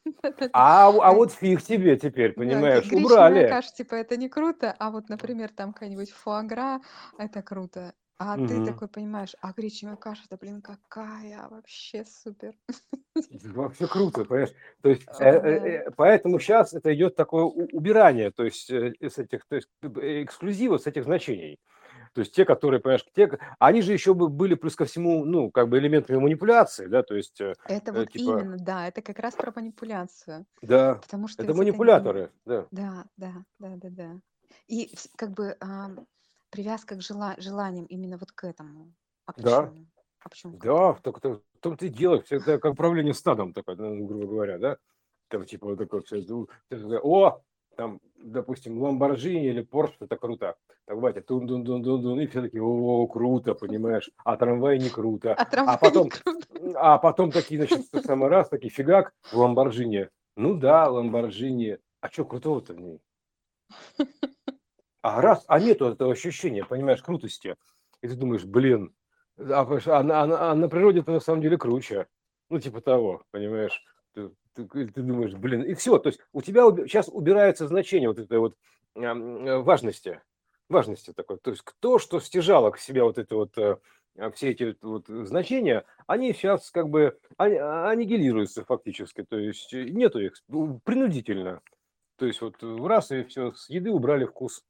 [0.54, 3.44] А, а А, вот фиг тебе теперь, Да, понимаешь, гречневая убрали.
[3.44, 6.82] каша, типа, это не круто, а вот, например, там какая-нибудь фуагра,
[7.18, 7.94] это круто.
[8.18, 8.66] А ты Мгм.
[8.66, 12.56] такой понимаешь, а гречневая каша-то, блин, какая вообще супер.
[13.30, 14.54] Вообще круто, понимаешь?
[14.82, 15.84] То есть, э, э, Да.
[15.88, 19.70] э, поэтому сейчас это идет такое у- убирание, то есть э, с этих, то есть
[19.82, 21.58] э, эксклюзива с этих значений.
[22.14, 25.26] То есть те, которые, понимаешь, те, к- они же еще бы были плюс ко всему,
[25.26, 28.88] ну, как бы элементами манипуляции, да, то есть, э, Это э, вот типа, именно, да,
[28.88, 30.46] это как раз про манипуляцию.
[30.62, 34.20] да, Потому что это ведь это, н- манипуляторы, да, да, да, да, да, да.
[34.68, 36.08] И вс- как бы ам,
[36.54, 38.94] привязка к жела- желаниям именно вот к этому.
[39.26, 39.86] А да, почему?
[40.20, 43.76] А почему да, в том- в том-то и дело, все это как управление стадом такое,
[43.76, 44.78] ну, грубо говоря, да,
[45.30, 46.24] там типа вот такое все,
[47.02, 47.42] о,
[47.76, 50.56] там, допустим, Ламборджини или Порш, это круто.
[50.86, 54.78] Так, батя, тун дун дун дун дун и все такие, о, круто, понимаешь, а трамвай
[54.80, 55.34] не круто.
[55.34, 56.46] А А трамвай не потом, круто.
[56.76, 60.10] а потом такие, значит, в самый раз, такие фигак, Ламборджини.
[60.36, 61.80] Ну да, Ламборджини.
[62.02, 63.02] А что крутого-то в ней?
[65.04, 67.58] А раз, а нету этого ощущения, понимаешь, крутости.
[68.02, 68.96] И ты думаешь, блин,
[69.38, 72.08] а, а а а на природе это на самом деле круче.
[72.50, 73.84] Ну, типа того, понимаешь.
[74.14, 75.98] Ты, ты- ты думаешь, блин, и все.
[75.98, 78.56] То есть у тебя сейчас убирается значение вот этой вот
[78.96, 80.22] э, важности.
[80.70, 81.38] Важности такой.
[81.38, 83.76] То есть кто что стяжало к себе вот это вот э,
[84.18, 89.24] а, все эти вот значения, они сейчас как бы ани- аннигилируются фактически.
[89.24, 91.60] То есть нету их ну, принудительно.
[92.16, 94.64] То есть вот раз и все, с еды убрали вкус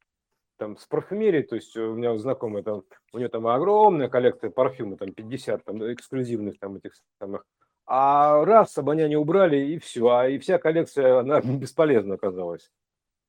[0.57, 4.97] там с парфюмерией, то есть у меня знакомый там, у нее там огромная коллекция парфюма,
[4.97, 7.45] там 50 там эксклюзивных там этих самых,
[7.85, 12.71] а раз обоняние убрали и все, а и вся коллекция, она бесполезна оказалась,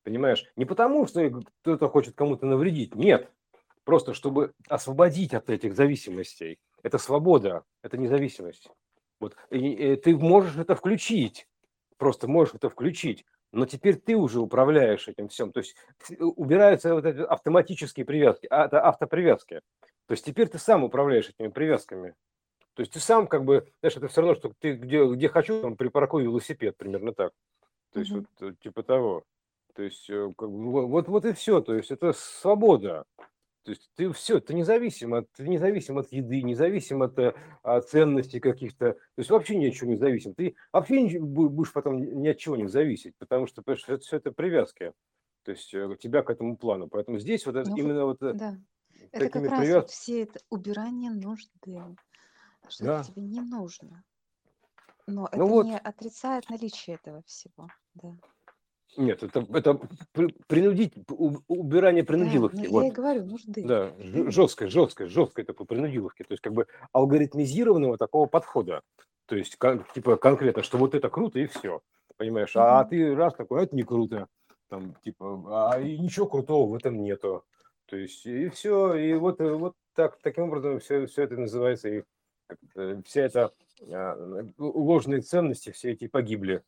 [0.05, 0.45] понимаешь?
[0.57, 3.31] Не потому, что кто-то хочет кому-то навредить, нет,
[3.85, 6.59] просто чтобы освободить от этих зависимостей.
[6.83, 8.69] Это свобода, это независимость.
[9.21, 11.47] Вот, и, и ты можешь это включить,
[11.97, 15.53] просто можешь это включить, но теперь ты уже управляешь этим всем.
[15.53, 19.61] То есть с- убираются вот эти автоматические привязки, а, это автопривязки.
[20.07, 22.15] То есть теперь ты сам управляешь этими привязками.
[22.75, 25.63] То есть ты сам как бы, знаешь, это все равно, что ты где, где хочу,
[25.63, 27.33] там припаркую велосипед, примерно так.
[27.93, 28.27] То есть Мгм.
[28.41, 29.23] вот э, типа того.
[29.75, 31.61] То есть э, как бы во- вот, вот и все.
[31.61, 33.05] То есть это свобода.
[33.65, 37.89] То есть ты все, ты независим от, ты независим от еды, независим от, э, от
[37.89, 38.93] ценностей каких-то.
[38.93, 40.35] То есть вообще ни от чего не зависим.
[40.35, 44.19] Ты вообще бу- будешь потом ни от чего не зависеть, потому что понимаешь, это все
[44.19, 44.93] это привязки.
[45.45, 46.89] То есть э, тебя к этому плану.
[46.89, 48.59] Поэтому здесь вот это, Ну именно вот э, да.
[49.13, 51.81] Это как раз вот все это убирание нужды.
[52.69, 53.03] Что Да.
[53.05, 54.05] тебе не нужно.
[55.07, 57.69] Но Ну это вот, не отрицает наличие этого всего.
[57.95, 58.15] Да.
[58.97, 59.81] Нет, это, это
[60.13, 60.93] при- принудить,
[61.49, 62.57] убирание Да, принудиловки.
[62.57, 62.93] ну я и Вот.
[62.95, 63.63] говорю, нужды.
[63.65, 63.93] Да,
[64.31, 66.23] жесткой, жесткой, жесткой такой принудиловки.
[66.23, 68.83] То есть как бы алгоритмизированного такого подхода.
[69.27, 71.81] То есть кон- типа конкретно, что вот это круто и все.
[72.17, 72.53] Понимаешь?
[72.57, 72.91] А Мгм.
[72.91, 74.29] ты раз такой, «А это не круто.
[74.69, 77.45] Там типа, а и ничего крутого в этом нету.
[77.87, 81.89] То есть и все, и вот, э, вот так, таким образом все, все это называется,
[81.89, 82.03] и
[83.05, 83.53] вся эта
[83.91, 84.17] а,
[84.59, 86.63] ложные ценности, все эти погибли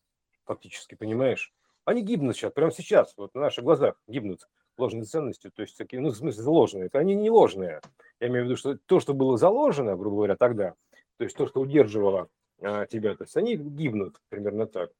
[0.45, 1.53] фактически, понимаешь?
[1.87, 6.01] Они гибнут сейчас, прямо сейчас, вот на наших глазах гибнут ложные ценности, то есть такие,
[6.01, 6.85] ну, в смысле.
[6.87, 7.79] Это они не ложные.
[8.19, 10.73] Я имею в виду, что то, что было заложено, грубо говоря, тогда,
[11.15, 12.27] то есть то, что удерживало
[12.61, 14.91] а, тебя, то есть они гибнут примерно так.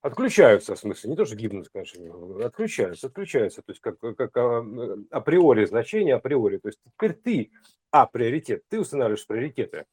[0.00, 4.66] Отключаются, в смысле, не то, что гибнут, конечно, отключаются, отключаются, то есть как, как а,
[5.12, 6.56] априори значение, априори.
[6.56, 7.52] То есть теперь ты,
[7.92, 9.84] а, приоритет, ты устанавливаешь приоритеты.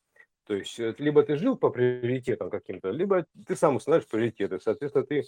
[0.46, 4.60] То есть э, либо ты жил по приоритетам каким-то, либо ты сам устанавливаешь приоритеты.
[4.60, 5.24] Соответственно, ты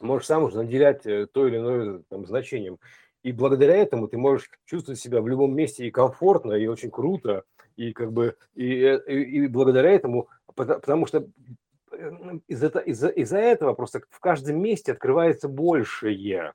[0.00, 2.78] можешь сам уже наделять э, то или иное там, значением.
[3.22, 7.44] И благодаря этому ты можешь чувствовать себя в любом месте и комфортно, и очень круто,
[7.76, 11.26] и как бы и, э, и, и благодаря этому, потому что
[12.46, 16.52] из-за из из этого просто в каждом месте открывается большее,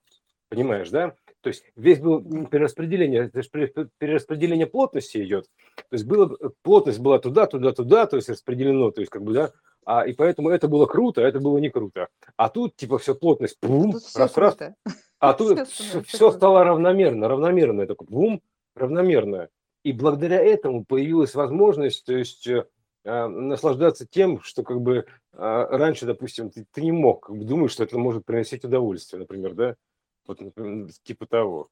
[0.49, 1.15] понимаешь, да?
[1.41, 5.49] То есть весь был перераспределение, перераспределение плотности идет.
[5.75, 9.33] То есть было, плотность была туда, туда, туда, то есть распределено, то есть как бы,
[9.33, 9.51] да,
[9.85, 12.07] а, и поэтому это было круто, а это было не круто.
[12.37, 14.57] А тут, типа, все плотность, бум, тут раз, раз,
[15.19, 18.41] а тут все, все стало равномерно, равномерно, это бум,
[18.75, 19.49] равномерно.
[19.83, 22.65] И благодаря этому появилась возможность, то есть э,
[23.05, 27.43] а, наслаждаться тем, что как бы а, раньше, допустим, ты, ты не мог как бы,
[27.43, 29.75] думать, что это может приносить удовольствие, например, да,
[30.25, 31.69] вот, например, типа того.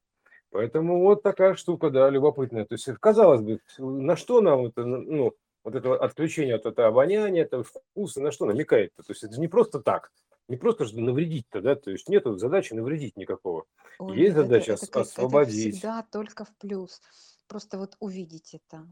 [0.52, 2.66] Поэтому вот такая штука, да, любопытная.
[2.66, 7.44] То есть, казалось бы, на что нам это, ну, вот это отключение от этого обоняния,
[7.44, 9.04] этого вкуса, на что намекает-то?
[9.04, 10.12] То есть это же не просто так,
[10.48, 13.66] не просто же навредить-то, да, то есть нет задачи навредить никакого.
[14.00, 15.68] Ой, есть нет, задача это, это, освободить.
[15.68, 17.02] Это всегда только в плюс.
[17.48, 18.88] Просто вот увидеть это.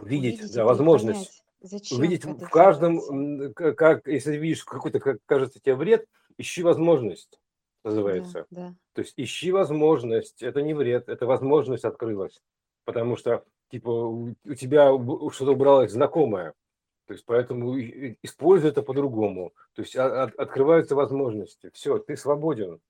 [0.00, 1.42] Увидеть, увидеть да, возможность.
[1.60, 7.38] Понять, зачем увидеть в каждом, как, если видишь какой-то, как кажется тебе вред, ищи возможность
[7.84, 8.46] называется.
[8.50, 8.74] Да, да.
[8.94, 12.40] То есть ищи возможность, это не вред, это возможность открылась.
[12.84, 14.88] Потому что типа у тебя
[15.32, 16.54] что-то убралось знакомое.
[17.06, 17.78] То есть поэтому
[18.22, 19.52] используй это по-другому.
[19.74, 21.70] То есть а, от, открываются возможности.
[21.72, 22.80] Все, ты свободен.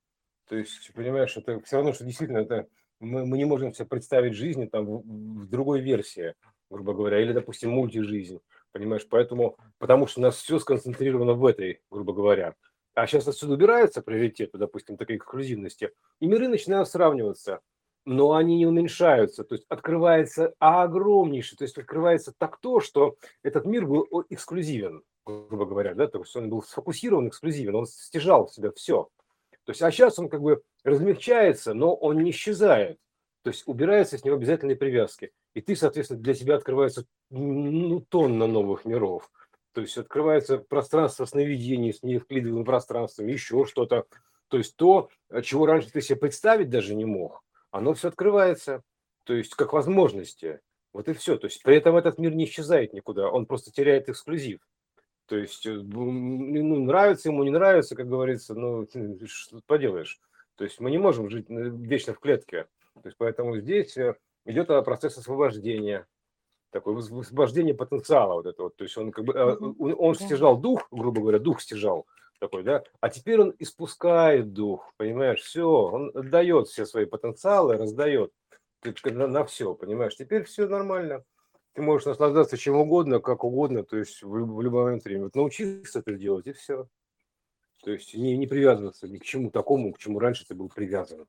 [0.49, 2.67] То есть, понимаешь, это все равно, что действительно это
[2.99, 5.03] мы, мы не можем себе представить жизнь там в,
[5.43, 6.33] в другой версии,
[6.69, 8.41] грубо говоря, или, допустим, мультижизнь.
[8.71, 12.55] Понимаешь, поэтому, потому что у нас все сконцентрировано в этой, грубо говоря.
[12.95, 17.61] А сейчас отсюда убираются приоритеты, допустим, такой эксклюзивности, и миры начинают сравниваться
[18.09, 19.43] но они не уменьшаются.
[19.43, 25.65] То есть открывается огромнейший, то есть открывается так то, что этот мир был эксклюзивен, грубо
[25.65, 29.09] говоря, да, то есть он был сфокусирован, эксклюзивен, он стяжал в себя все.
[29.63, 32.97] То есть, а сейчас он как бы размягчается, но он не исчезает.
[33.43, 35.31] То есть убираются с него обязательные привязки.
[35.53, 39.29] И ты, соответственно, для тебя открывается ну, тонна новых миров.
[39.73, 44.05] То есть открывается пространство сновидений с неевклидовым пространством, еще что-то.
[44.47, 45.09] То есть то,
[45.43, 48.83] чего раньше ты себе представить даже не мог оно все открывается,
[49.23, 50.59] то есть как возможности.
[50.91, 51.37] Вот и все.
[51.37, 54.59] То есть при этом этот мир не исчезает никуда, он просто теряет эксклюзив.
[55.27, 58.87] То есть э, ну, нравится ему, не нравится, как говорится, ну,
[59.25, 60.19] что поделаешь.
[60.55, 62.65] То есть мы не можем жить вечно в клетке.
[62.95, 66.07] То есть поэтому здесь э, идет процесс освобождения,
[66.71, 68.71] такое освобождение потенциала вот этого.
[68.71, 72.07] То есть он как бы, э, он стяжал дух, грубо говоря, дух стяжал,
[72.39, 78.31] такой, да, а теперь он испускает дух, понимаешь, все, он отдает все свои потенциалы, раздает
[79.03, 81.23] на, на все, понимаешь, теперь все нормально.
[81.73, 85.25] Ты можешь наслаждаться чем угодно, как угодно, то есть в, в любой момент времени.
[85.25, 86.87] Вот научиться это делать, и все.
[87.83, 91.27] То есть не, не привязываться ни к чему такому, к чему раньше ты был привязан.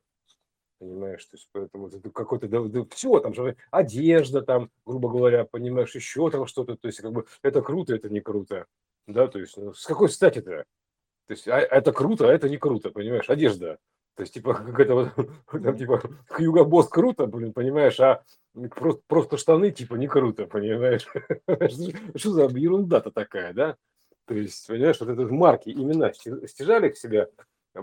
[0.79, 5.45] Понимаешь, то есть поэтому это какой-то, да, да, все, там же одежда, там, грубо говоря,
[5.45, 8.67] понимаешь, еще там что-то, то есть как бы это круто, это не круто,
[9.07, 10.65] да, то есть ну, с какой стати-то?
[11.31, 13.31] То есть а, это круто, а это не круто, понимаешь?
[13.31, 13.79] Одежда.
[14.17, 15.31] То есть, типа, какая-то вот,
[15.63, 18.25] там, типа, Хьюго Босс круто, блин, понимаешь, а
[18.75, 21.07] просто, просто штаны, типа, не круто, понимаешь?
[22.17, 23.77] Что за ерунда-то такая, да?
[24.27, 27.29] То есть, понимаешь, вот это марки, имена стяжали к себе,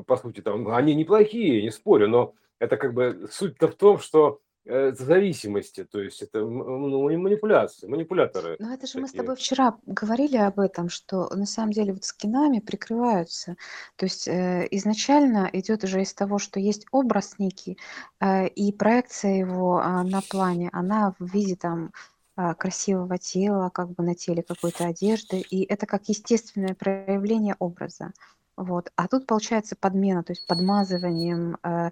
[0.06, 4.42] по сути, там, они неплохие, не спорю, но это как бы суть-то в том, что
[4.68, 8.56] зависимости, то есть это ну, манипуляции, манипуляторы.
[8.60, 12.04] Ну это же мы с тобой вчера говорили об этом, что на самом деле вот
[12.04, 13.56] скинами прикрываются.
[13.96, 17.78] То есть э, изначально идет уже из того, что есть образ некий,
[18.20, 21.92] э, и проекция его э, на плане, она в виде там
[22.36, 28.12] э, красивого тела, как бы на теле какой-то одежды, и это как естественное проявление образа.
[28.58, 28.92] Вот.
[28.96, 31.92] А тут получается подмена, то есть подмазыванием э,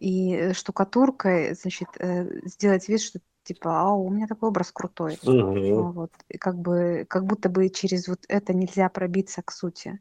[0.00, 5.18] и штукатуркой, значит, э, сделать вид, что типа, а у меня такой образ крутой.
[5.22, 5.92] Угу.
[5.92, 6.12] Вот.
[6.28, 9.98] И как бы, как будто бы через вот это нельзя пробиться к сути.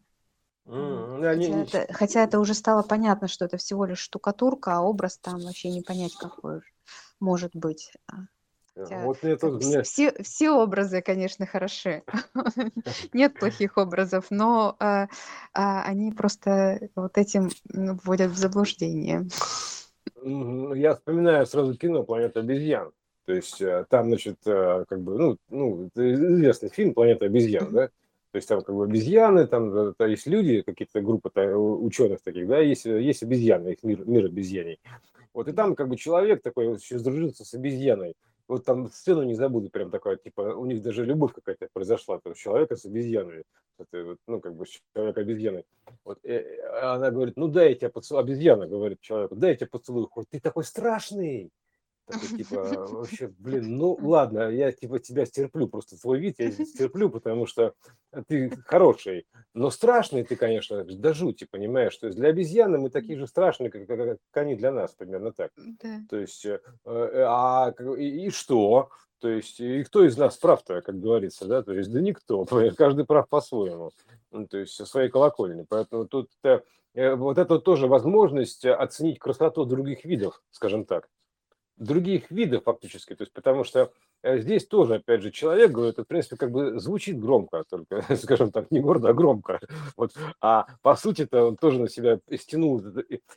[0.66, 5.18] М, Хотя это, хотя это уже стало понятно, что это всего лишь штукатурка, а образ
[5.18, 6.62] там вообще не понять какой
[7.20, 7.92] может быть.
[8.08, 8.16] А,
[8.76, 9.84] хотя, вот это мне...
[9.84, 12.04] все, все образы, конечно, хороши.
[13.14, 15.08] Нет плохих образов, но а,
[15.54, 19.28] а, они просто вот этим вводят в заблуждение.
[20.24, 22.92] Я вспоминаю сразу кино «Планета обезьян».
[23.26, 27.90] То есть э, там, значит, э, как бы, ну, ну известный фильм «Планета обезьян», да?
[28.32, 32.60] То есть там как бы обезьяны, там то есть люди, какие-то группы ученых таких, да,
[32.60, 34.80] есть, есть обезьяны, их мир, мир обезьяний.
[35.34, 38.16] Вот и там как бы человек такой еще сдружился с обезьяной.
[38.50, 42.34] Вот там сцену не забуду, прям такая, типа, у них даже любовь какая-то произошла, там,
[42.34, 43.44] человека с обезьяной,
[44.28, 45.66] ну, как бы человек обезьяной.
[46.04, 46.44] Вот, и
[46.82, 50.28] она говорит, ну, дай я тебя поцелую, обезьяна говорит человеку, дай я тебя поцелую, хоть
[50.30, 51.52] ты такой страшный,
[52.10, 57.10] такой, типа, вообще, блин, ну ладно, я типа тебя стерплю, просто твой вид я стерплю,
[57.10, 57.74] потому что
[58.28, 63.18] ты хороший, но страшный ты, конечно, до жути, понимаешь, то есть для обезьяны мы такие
[63.18, 65.52] же страшные, как, как, как они для нас, примерно так.
[65.56, 66.02] Да.
[66.10, 68.90] То есть, э, э а и, и что?
[69.20, 71.62] То есть, и кто из нас прав-то, как говорится, да?
[71.62, 72.46] То есть, да никто,
[72.78, 73.92] каждый прав по-своему,
[74.32, 75.66] ну, то есть, со своей колокольни.
[75.68, 76.62] Поэтому тут э,
[77.16, 81.10] вот это тоже возможность оценить красоту других видов, скажем так
[81.80, 83.16] других видов фактически.
[83.16, 86.52] То есть, потому что э, здесь тоже, опять же, человек говорит, это, в принципе, как
[86.52, 89.60] бы звучит громко, только, скажем так, не гордо, а громко.
[89.98, 90.12] Вот.
[90.42, 92.84] А по сути-то он тоже на себя стянул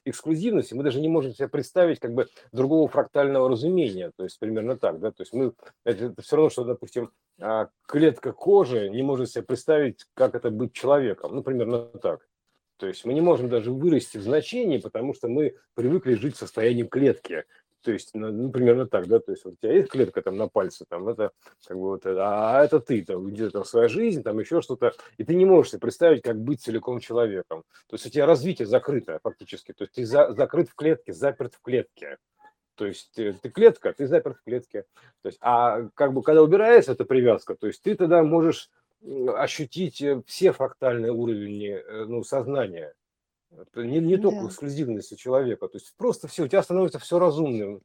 [0.04, 4.10] эксклюзивность, и мы даже не можем себе представить как бы другого фрактального разумения.
[4.16, 5.52] То есть, примерно так, да, то есть мы,
[5.84, 10.50] это, это все равно, что, допустим, а, клетка кожи не может себе представить, как это
[10.50, 11.34] быть человеком.
[11.34, 12.26] Ну, примерно так.
[12.82, 16.38] То есть мы не можем даже вырасти в значении, потому что мы привыкли жить в
[16.38, 17.44] состоянии клетки.
[17.82, 20.48] То есть, ну, примерно так, да, то есть вот у тебя есть клетка там на
[20.48, 21.32] пальце, там это
[21.66, 25.34] как бы вот, а это ты, там где-то своя жизнь, там еще что-то, и ты
[25.34, 27.64] не можешь себе представить, как быть целиком человеком.
[27.88, 31.54] То есть у тебя развитие закрыто фактически, то есть ты за, закрыт в клетке, заперт
[31.54, 32.18] в клетке.
[32.76, 34.84] То есть ты, э, ты клетка, ты заперт в клетке.
[35.22, 38.70] То есть, а как бы когда убирается эта привязка, то есть ты тогда можешь
[39.36, 42.94] ощутить э, все фрактальные уровни э, ну, сознания.
[43.74, 44.46] Не, не только Да.
[44.48, 45.68] эксклюзивности человека.
[45.68, 47.82] То есть просто все, у тебя становится все разумным.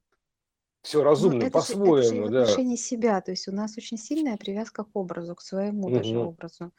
[0.82, 2.44] Все Ну, разумным это же, это же по-своему, в да.
[2.44, 3.22] отношении себя.
[3.22, 6.72] То есть у нас очень сильная привязка к образу, к своему даже образу.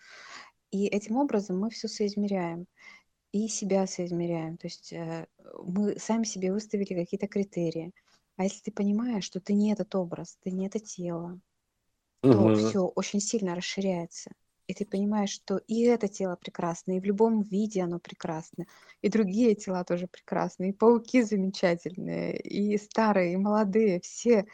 [0.71, 2.67] И этим образом мы все соизмеряем.
[3.33, 4.57] И себя соизмеряем.
[4.57, 5.27] То есть э,
[5.63, 7.93] мы сами себе выставили какие-то критерии.
[8.37, 11.39] А если ты понимаешь, что ты не этот образ, ты не это тело,
[12.23, 12.57] то Мгм.
[12.57, 14.31] все очень сильно расширяется
[14.69, 18.67] и ты понимаешь, что и это тело прекрасно, и в любом виде оно прекрасно,
[19.01, 24.47] и другие тела тоже прекрасны, и пауки замечательные, и старые, и молодые, все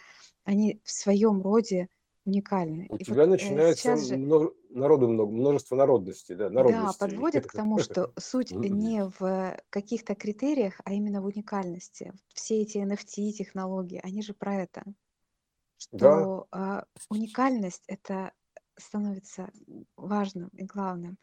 [0.44, 1.88] они в своем роде
[2.24, 2.86] уникальны.
[2.90, 4.16] У и тебя вот, э, начинается же...
[4.16, 4.52] множ...
[4.70, 6.96] народу много, множество народностей, да, народностей.
[7.00, 12.12] Да, подводит к тому, что суть не в каких-то критериях, а именно в уникальности.
[12.32, 14.84] Все эти NFT-технологии, они же про это.
[15.76, 16.86] Что да.
[17.10, 18.32] уникальность— это
[18.76, 19.50] становится
[19.96, 21.18] важным и главным,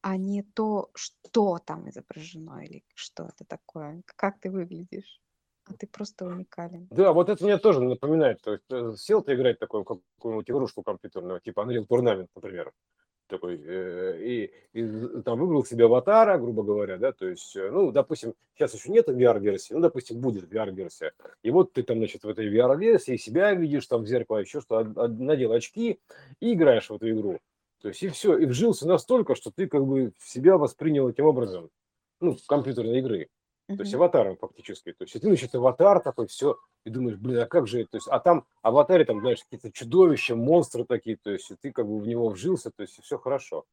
[0.00, 5.20] а не то, что там изображено или что это такое, как ты выглядишь.
[5.64, 6.88] А ты просто уникален.
[6.90, 8.40] Да, вот это мне тоже напоминает.
[8.42, 12.72] То есть э, сел ты играть такую какую-нибудь игрушку компьютерную, типа Unreal Tournament, например
[13.32, 17.90] такой, э, и, и там выбрал себе аватара, грубо говоря, да, то есть, э, ну,
[17.90, 21.12] допустим, сейчас еще нет VR-версии, ну, допустим, будет VR-версия,
[21.42, 24.84] и вот ты там, значит, в этой VR-версии себя видишь там в зеркало, еще что,
[24.84, 25.98] надел очки
[26.40, 27.40] и играешь в эту игру.
[27.80, 31.70] То есть, и все, и вжился настолько, что ты как бы себя воспринял этим образом,
[32.20, 33.28] ну, компьютерной игры.
[33.68, 34.92] То есть аватаром фактически.
[34.92, 38.08] То есть ты, значит, аватар такой, все, и думаешь, блин, а как же, то есть,
[38.08, 42.06] а там аватаре, там, знаешь, какие-то чудовища, монстры такие, то есть, ты как бы в
[42.06, 43.64] него вжился, то есть, все хорошо.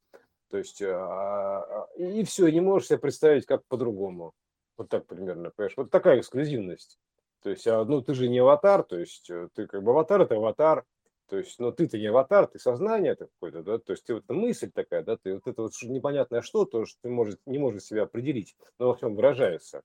[0.50, 4.34] То есть, а, и, и все, не можешь себе представить, как по-другому.
[4.78, 5.76] Вот так примерно, понимаешь?
[5.76, 7.00] Вот такая эксклюзивность.
[7.42, 10.22] То есть, а, ну, ты же не аватар, то есть, э, ты как бы аватар–
[10.24, 10.86] это аватар,
[11.30, 14.24] то есть, но ты-то не аватар, ты сознание это какое-то, да, то есть ты вот
[14.30, 17.84] мысль такая, да, ты вот это вот непонятное что, то, что ты можешь, не можешь
[17.84, 19.84] себя определить, но во всем выражается,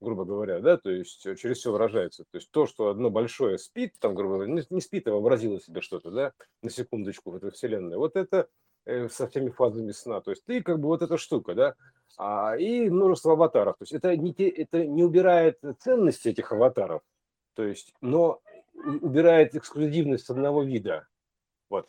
[0.00, 2.24] грубо говоря, да, то есть э, через все выражается.
[2.30, 5.80] То есть то, что одно большое спит, там, грубо говоря, не спит, а вообразило себе
[5.82, 6.32] что-то, да,
[6.62, 8.48] на секундочку в этой вселенной, вот это
[8.86, 11.74] э, со всеми фазами сна, то есть ты как бы вот эта штука, да,
[12.16, 17.02] а, и множество аватаров, то есть это не, те, это не убирает ценности этих аватаров,
[17.54, 18.40] то есть, но
[18.84, 21.06] убирает эксклюзивность одного вида.
[21.68, 21.88] Вот.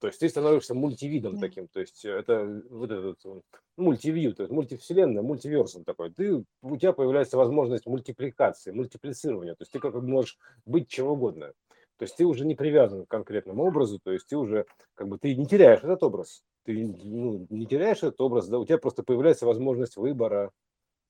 [0.00, 1.40] То есть ты становишься мультивидом да.
[1.48, 1.68] таким.
[1.68, 3.18] То есть это вот этот
[3.76, 6.12] мультивью, то есть мультивселенная, мультиверсум такой.
[6.12, 9.54] Ты, у тебя появляется возможность мультипликации, мультиплицирования.
[9.54, 11.52] То есть ты как бы можешь быть чего угодно.
[11.98, 15.18] То есть ты уже не привязан к конкретному образу, то есть ты уже как бы
[15.18, 16.44] ты не теряешь этот образ.
[16.64, 20.52] ты ну, не теряешь этот образ, да, у тебя просто появляется возможность выбора,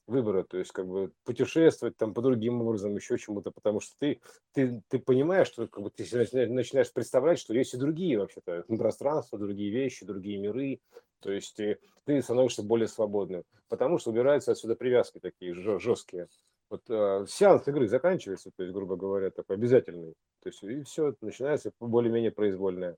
[0.09, 4.21] выбора, то есть как бы путешествовать там по другим образом, еще чему-то, потому что ты,
[4.53, 6.05] ты, ты понимаешь, что как бы ты
[6.49, 10.81] начинаешь представлять, что есть и другие вообще-то пространства, другие вещи, другие миры,
[11.21, 16.29] то есть ты, ты становишься более свободным, потому что убираются отсюда привязки такие жесткие.
[16.71, 20.15] Вот э, сеанс игры заканчивается, то есть, грубо говоря, такой обязательный.
[20.43, 22.97] То есть, и все, начинается более-менее произвольное.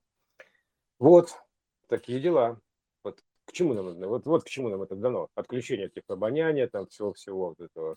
[0.99, 1.31] Вот,
[1.89, 2.61] такие дела.
[3.51, 5.29] К чему нам вот, вот к чему нам это дано.
[5.35, 7.97] Отключение от обоняния, там всего-всего вот этого.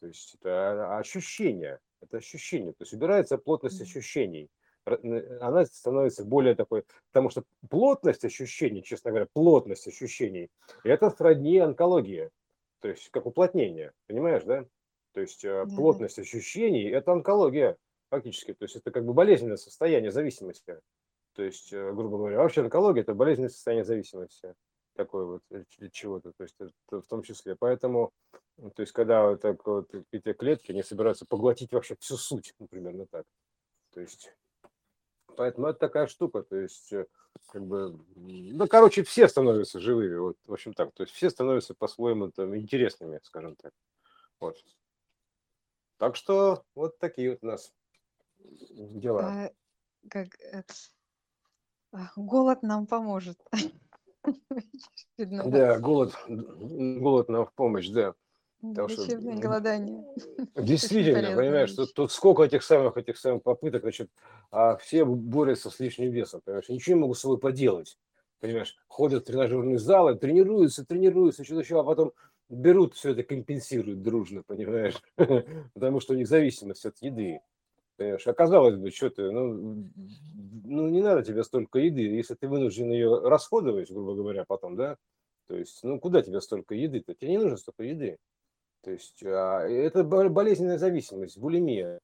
[0.00, 2.72] То есть это ощущение, это ощущение.
[2.72, 4.48] То есть убирается плотность ощущений.
[4.86, 10.48] Она становится более такой, потому что плотность ощущений, честно говоря, плотность ощущений,
[10.82, 12.30] это сродни онкологии.
[12.80, 14.64] То есть как уплотнение, понимаешь, да?
[15.12, 15.76] То есть э, да.
[15.76, 17.76] плотность ощущений– это онкология
[18.08, 18.54] фактически.
[18.54, 20.80] То есть это как бы болезненное состояние зависимости.
[21.34, 24.54] То есть, э, грубо говоря, вообще онкология– это болезненное состояние зависимости.
[24.96, 27.54] Такое вот э, чего-то, то есть это в том числе.
[27.54, 28.12] Поэтому,
[28.74, 32.66] то есть когда вот так вот эти клетки, они собираются поглотить вообще всю суть, ну,
[32.66, 33.24] примерно так.
[33.92, 34.32] То есть,
[35.36, 36.92] поэтому это такая штука, то есть,
[37.52, 41.74] как бы, ну, короче, все становятся живыми, вот, в общем так, то есть все становятся
[41.74, 43.72] по-своему там интересными, скажем так.
[44.40, 44.56] Вот.
[45.98, 47.72] Так что вот такие вот у нас
[48.38, 49.22] дела.
[49.24, 49.50] А,
[50.08, 50.36] как
[52.16, 53.38] голод нам поможет.
[55.18, 58.14] Да, голод, голод нам в помощь, да.
[58.60, 60.04] Потому Лечебное голодание.
[60.56, 64.10] Действительно, понимаешь, тут, тут сколько этих самых, этих самых попыток, значит,
[64.50, 67.98] а все борются с лишним весом, понимаешь, ничего не могут с собой поделать,
[68.40, 72.12] понимаешь, ходят в тренажерные залы, тренируются, тренируются, что-то еще, а потом
[72.48, 75.00] берут все это, компенсируют дружно, понимаешь,
[75.74, 77.40] потому что у них зависимость от еды.
[77.96, 79.88] Понимаешь, оказалось бы, что ты, ну,
[80.64, 84.98] ну, не надо тебе столько еды, если ты вынужден ее расходовать, грубо говоря, потом, да,
[85.46, 87.14] то есть, ну, куда тебе столько еды-то?
[87.14, 88.18] Тебе не нужно столько еды.
[88.82, 92.00] То есть, а, это болезненная зависимость, булимия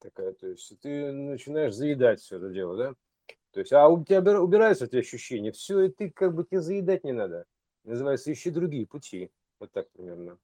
[0.00, 2.94] такая, то есть, ты начинаешь заедать все это дело, да,
[3.52, 7.04] то есть, а у тебя убираются эти ощущения, все, и ты как бы тебе заедать
[7.04, 7.46] не надо.
[7.84, 10.38] Называется, ищи другие пути, вот так примерно.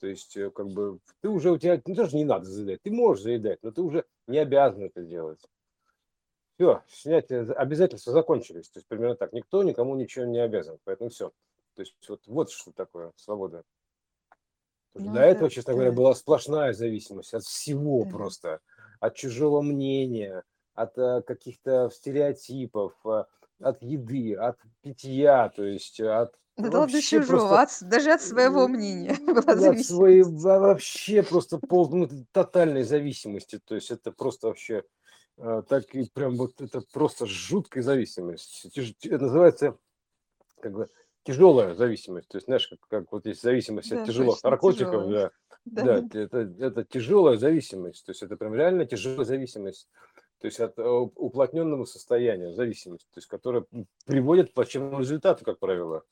[0.00, 2.90] То есть, э, как бы, ты уже, у тебя, ну, тоже не надо заедать, ты
[2.90, 5.40] можешь заедать, но ты уже не обязан это делать.
[6.56, 8.68] Все, снятие обязательства закончились.
[8.70, 9.32] То есть, примерно так.
[9.32, 10.78] Никто никому ничего не обязан.
[10.84, 11.30] Поэтому все.
[11.74, 13.62] То есть, вот, вот что такое свобода.
[14.94, 15.78] Ну, До этого, честно да.
[15.78, 18.10] говоря, была сплошная зависимость от всего да.
[18.10, 18.60] просто.
[19.00, 20.42] От чужого мнения,
[20.74, 23.26] от а, каких-то стереотипов, а,
[23.60, 28.66] от еды, от питья, то есть от да ладно чужого, просто, от, даже от своего
[28.66, 33.60] мнения была от своей, вообще просто пол, ну, тотальной зависимости.
[33.64, 34.84] То есть это просто вообще
[35.36, 38.72] э, так и прям вот это просто жуткая зависимость.
[38.72, 39.76] Тяж, это называется
[40.60, 40.88] как бы
[41.24, 42.28] тяжелая зависимость.
[42.28, 45.30] То есть, знаешь, как, как вот есть зависимость да, от тяжелых наркотиков, да,
[45.66, 48.06] да, да, это, это тяжелая зависимость.
[48.06, 49.88] То есть это прям реально тяжелая зависимость
[50.38, 53.64] то есть от э, уплотненного состояния зависимости, то есть которая
[54.04, 56.04] приводит к плачевному результату, как правило.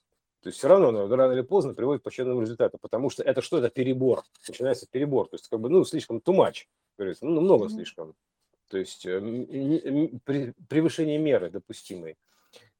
[0.44, 3.40] То есть все равно оно рано или поздно приводит к плачевному результату, потому что это
[3.40, 3.56] что?
[3.56, 4.24] Это перебор.
[4.46, 5.26] Начинается перебор.
[5.26, 6.68] То есть как бы, ну, слишком тумач,
[6.98, 8.14] говорится, ну, много слишком.
[8.68, 9.20] То есть э,
[10.68, 12.18] превышение меры допустимой.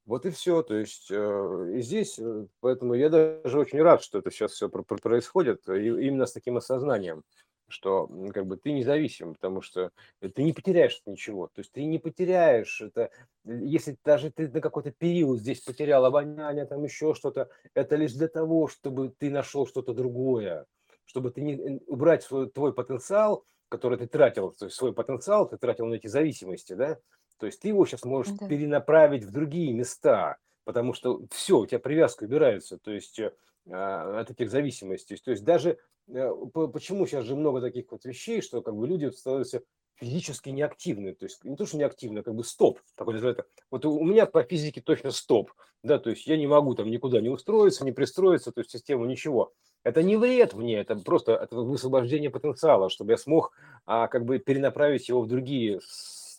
[0.05, 0.63] Вот и все.
[0.63, 4.69] То есть э, и здесь, э, поэтому я даже очень рад, что это сейчас все
[4.69, 7.23] происходит, и именно с таким осознанием
[7.69, 9.91] что как бы ты независим, потому что
[10.21, 11.49] ты не потеряешь ничего.
[11.49, 13.11] То есть ты не потеряешь это,
[13.45, 18.29] если даже ты на какой-то период здесь потерял обоняние, там еще что-то, это лишь для
[18.29, 20.67] того, чтобы ты нашел что-то другое,
[21.05, 25.57] чтобы ты не убрать свой, твой потенциал, который ты тратил, то есть свой потенциал ты
[25.57, 26.99] тратил на эти зависимости, да,
[27.39, 28.47] то есть ты его сейчас можешь да.
[28.47, 33.33] перенаправить в другие места, потому что все, у тебя привязка убирается, то есть э,
[33.71, 35.17] от этих зависимостей.
[35.17, 36.31] То есть даже Э,
[36.73, 39.63] почему сейчас же много таких вот вещей, что как бы люди становятся
[39.97, 43.47] физически неактивны, то есть не то, что неактивны, а как бы стоп, такой называется.
[43.71, 45.53] Вот у меня по физике точно стоп,
[45.83, 49.05] да, то есть я не могу там никуда не устроиться, не пристроиться, то есть систему
[49.05, 49.53] ничего.
[49.85, 53.53] Это не вред мне, это просто это высвобождение потенциала, чтобы я смог
[53.87, 55.81] а, как бы перенаправить его в другие,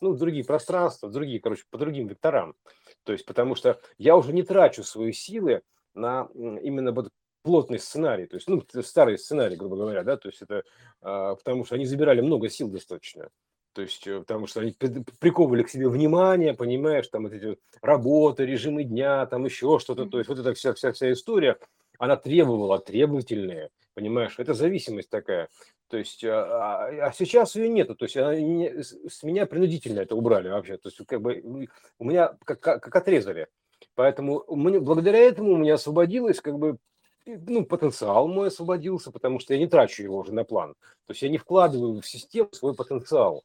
[0.01, 2.55] ну, в другие пространства, в другие, короче, по другим векторам.
[3.03, 5.61] То есть потому что я уже не трачу свои силы
[5.95, 7.09] на именно вот
[7.43, 10.63] плотный сценарий, то есть, ну, старый сценарий, грубо говоря, да, то есть это
[11.01, 13.29] а, потому что они забирали много сил достаточно,
[13.73, 14.75] то есть э, потому что они
[15.19, 20.17] приковывали к себе внимание, понимаешь, там вот эти работы, режимы дня, там еще что-то, то
[20.17, 21.59] есть вот эта вся, вся, вся история,
[21.99, 25.49] она требовала, требовательная, понимаешь, это зависимость такая,
[25.87, 29.99] то есть, а, а, а сейчас ее нету, то есть она не, с меня принудительно
[29.99, 31.67] это убрали вообще, то есть как бы
[31.99, 33.49] у меня как, как отрезали,
[33.95, 36.77] Поэтому мне, благодаря этому у меня освободилось как бы
[37.25, 40.75] ну, потенциал мой освободился, потому что я не трачу его уже на план.
[41.07, 43.43] То есть я не вкладываю в систему свой потенциал.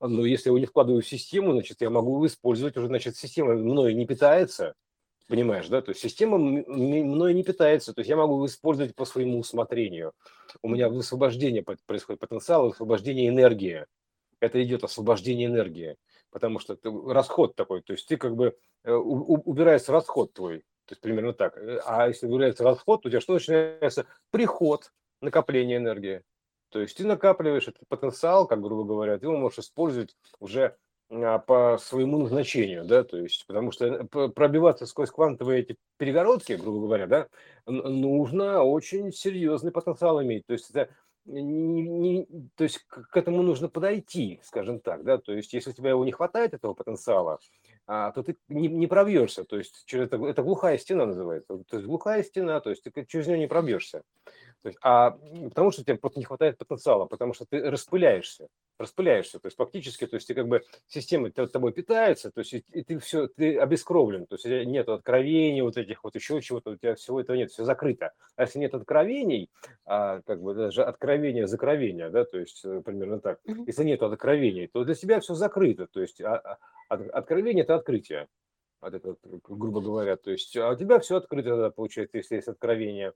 [0.00, 3.16] Но если я его не вкладываю в систему, значит, я могу его использовать уже, значит,
[3.16, 4.74] система мною не питается,
[5.28, 5.82] понимаешь, да?
[5.82, 10.12] То есть система мною не питается, то есть я могу его использовать по своему усмотрению.
[10.62, 13.86] У меня высвобождение происходит потенциал, высвобождение энергии.
[14.40, 15.96] Это идет освобождение энергии,
[16.30, 21.00] потому что расход такой, то есть ты как бы э, убираешь расход твой, то есть
[21.00, 21.56] примерно так.
[21.56, 24.06] Э, а если выявляется расход, то у тебя что начинается?
[24.30, 26.22] Приход, накопление энергии.
[26.70, 30.76] То есть ты накапливаешь этот потенциал, как грубо говоря, ты его можешь использовать уже
[31.10, 36.52] а, по своему назначению, да, то есть, потому что э, пробиваться сквозь квантовые эти перегородки,
[36.52, 37.28] грубо говоря, да,
[37.66, 40.46] нужно очень серьезный потенциал иметь.
[40.46, 40.88] То есть это
[41.24, 45.72] не, не, то есть к этому нужно подойти, скажем так, да, то есть если у
[45.72, 47.38] тебя его не хватает, этого потенциала,
[47.86, 51.76] а, то ты не, не пробьешься, то есть через это, это глухая стена называется, то
[51.76, 54.02] есть глухая стена, то есть ты через нее не пробьешься,
[54.62, 58.48] то есть, а потому что тебе просто не хватает потенциала, потому что ты распыляешься,
[58.78, 62.64] распыляешься, то есть фактически, то есть ты как бы система тобой питается, то есть и,
[62.72, 66.76] и ты все, ты обескровлен, то есть нет откровений вот этих вот еще чего-то, у
[66.76, 68.12] тебя всего этого нет, все закрыто.
[68.36, 69.50] А если нет откровений,
[69.84, 74.68] а, как бы даже откровения закровения, да, то есть э, примерно так, если нет откровений,
[74.68, 76.58] то для себя все закрыто, то есть а, а
[76.90, 78.26] Откровение– это открытие,
[78.80, 79.14] вот это,
[79.48, 80.16] грубо говоря.
[80.16, 83.12] То есть, а у тебя все открыто тогда получается, если есть откровение.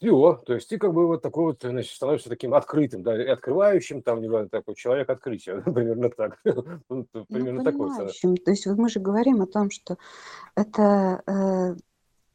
[0.00, 3.26] Все, то есть ты как бы вот такой вот, значит, становишься таким открытым, да, и
[3.26, 6.38] открывающим, там, не знаю, такой человек открытия, примерно так.
[6.44, 7.90] Ну, примерно ну, такой.
[7.96, 9.98] То есть вот мы же говорим о том, что
[10.54, 11.76] это э,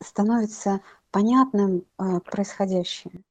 [0.03, 3.23] становится понятным э, происходящее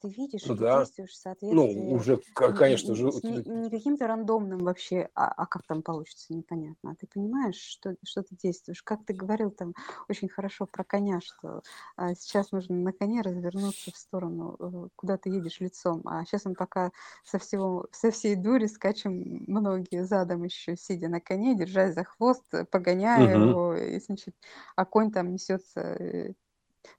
[0.00, 1.16] ты видишь, Ну и ты да, действуешь в
[1.50, 2.22] ну уже,
[2.54, 6.92] конечно, уже не, не каким-то рандомным вообще, а, а как там получится, непонятно.
[6.92, 8.82] А ты понимаешь, что, что ты действуешь.
[8.82, 9.74] Как ты говорил там
[10.08, 11.62] очень хорошо про коня, что
[11.96, 16.02] а, сейчас нужно на коне развернуться в сторону, э, куда ты едешь лицом.
[16.06, 16.92] А сейчас он пока
[17.24, 22.44] со, всего, со всей дури скачем многие задом еще, сидя на коне, держась за хвост,
[22.52, 23.48] э, погоняя Мгм.
[23.48, 24.36] его, и, значит,
[24.76, 26.34] а конь там несется э,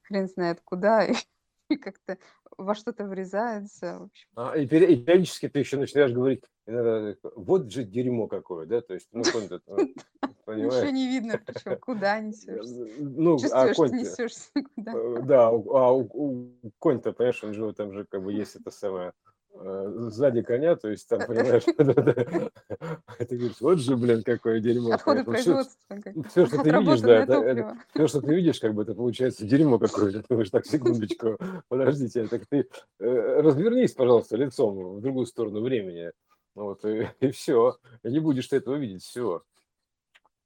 [0.03, 1.13] хрен знает куда, и
[1.69, 2.17] и как-то
[2.59, 4.27] во что-то врезается, в общем.
[4.35, 8.81] А, и, пере- и периодически ты еще начинаешь говорить, иногда, вот же дерьмо какое, да,
[8.81, 9.47] то есть, ну, конь
[10.47, 12.87] Ничего не видно, причем куда несешься.
[12.99, 14.93] Ну, а конь несешься куда.
[14.93, 19.09] э, да, а у, конь-то, понимаешь, он же там же как бы есть это самое
[19.09, 21.63] э, сзади коня, то есть там, понимаешь,
[23.17, 24.93] ты говоришь, вот же, блин, какое дерьмо.
[24.93, 25.53] Отходы конечно.
[25.53, 26.29] производства.
[26.29, 30.21] Все, что ты видишь, да, все, что ты видишь, как бы это получается дерьмо какое-то.
[30.21, 31.37] Ты думаешь, так, секундочку,
[31.67, 32.67] подождите, так ты
[32.99, 36.11] э, развернись, пожалуйста, лицом в другую сторону времени.
[36.55, 37.77] Вот, и, и все.
[38.03, 39.43] Не будешь ты этого видеть, все.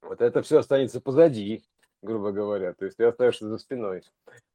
[0.02, 1.64] Вот это все останется позади,
[2.02, 2.74] грубо говоря.
[2.74, 4.04] То есть ты оставишься за спиной.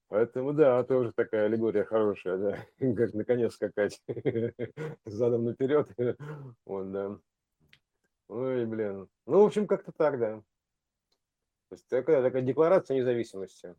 [0.09, 4.03] Поэтому да, тоже такая аллегория хорошая, да, как на коне скакать
[5.05, 5.89] задом наперед.
[6.65, 7.19] Вот, да.
[8.29, 9.09] Ой, блин.
[9.27, 10.43] Ну, в общем, как-то так, да.
[11.69, 13.75] То есть такая, такая декларация независимости.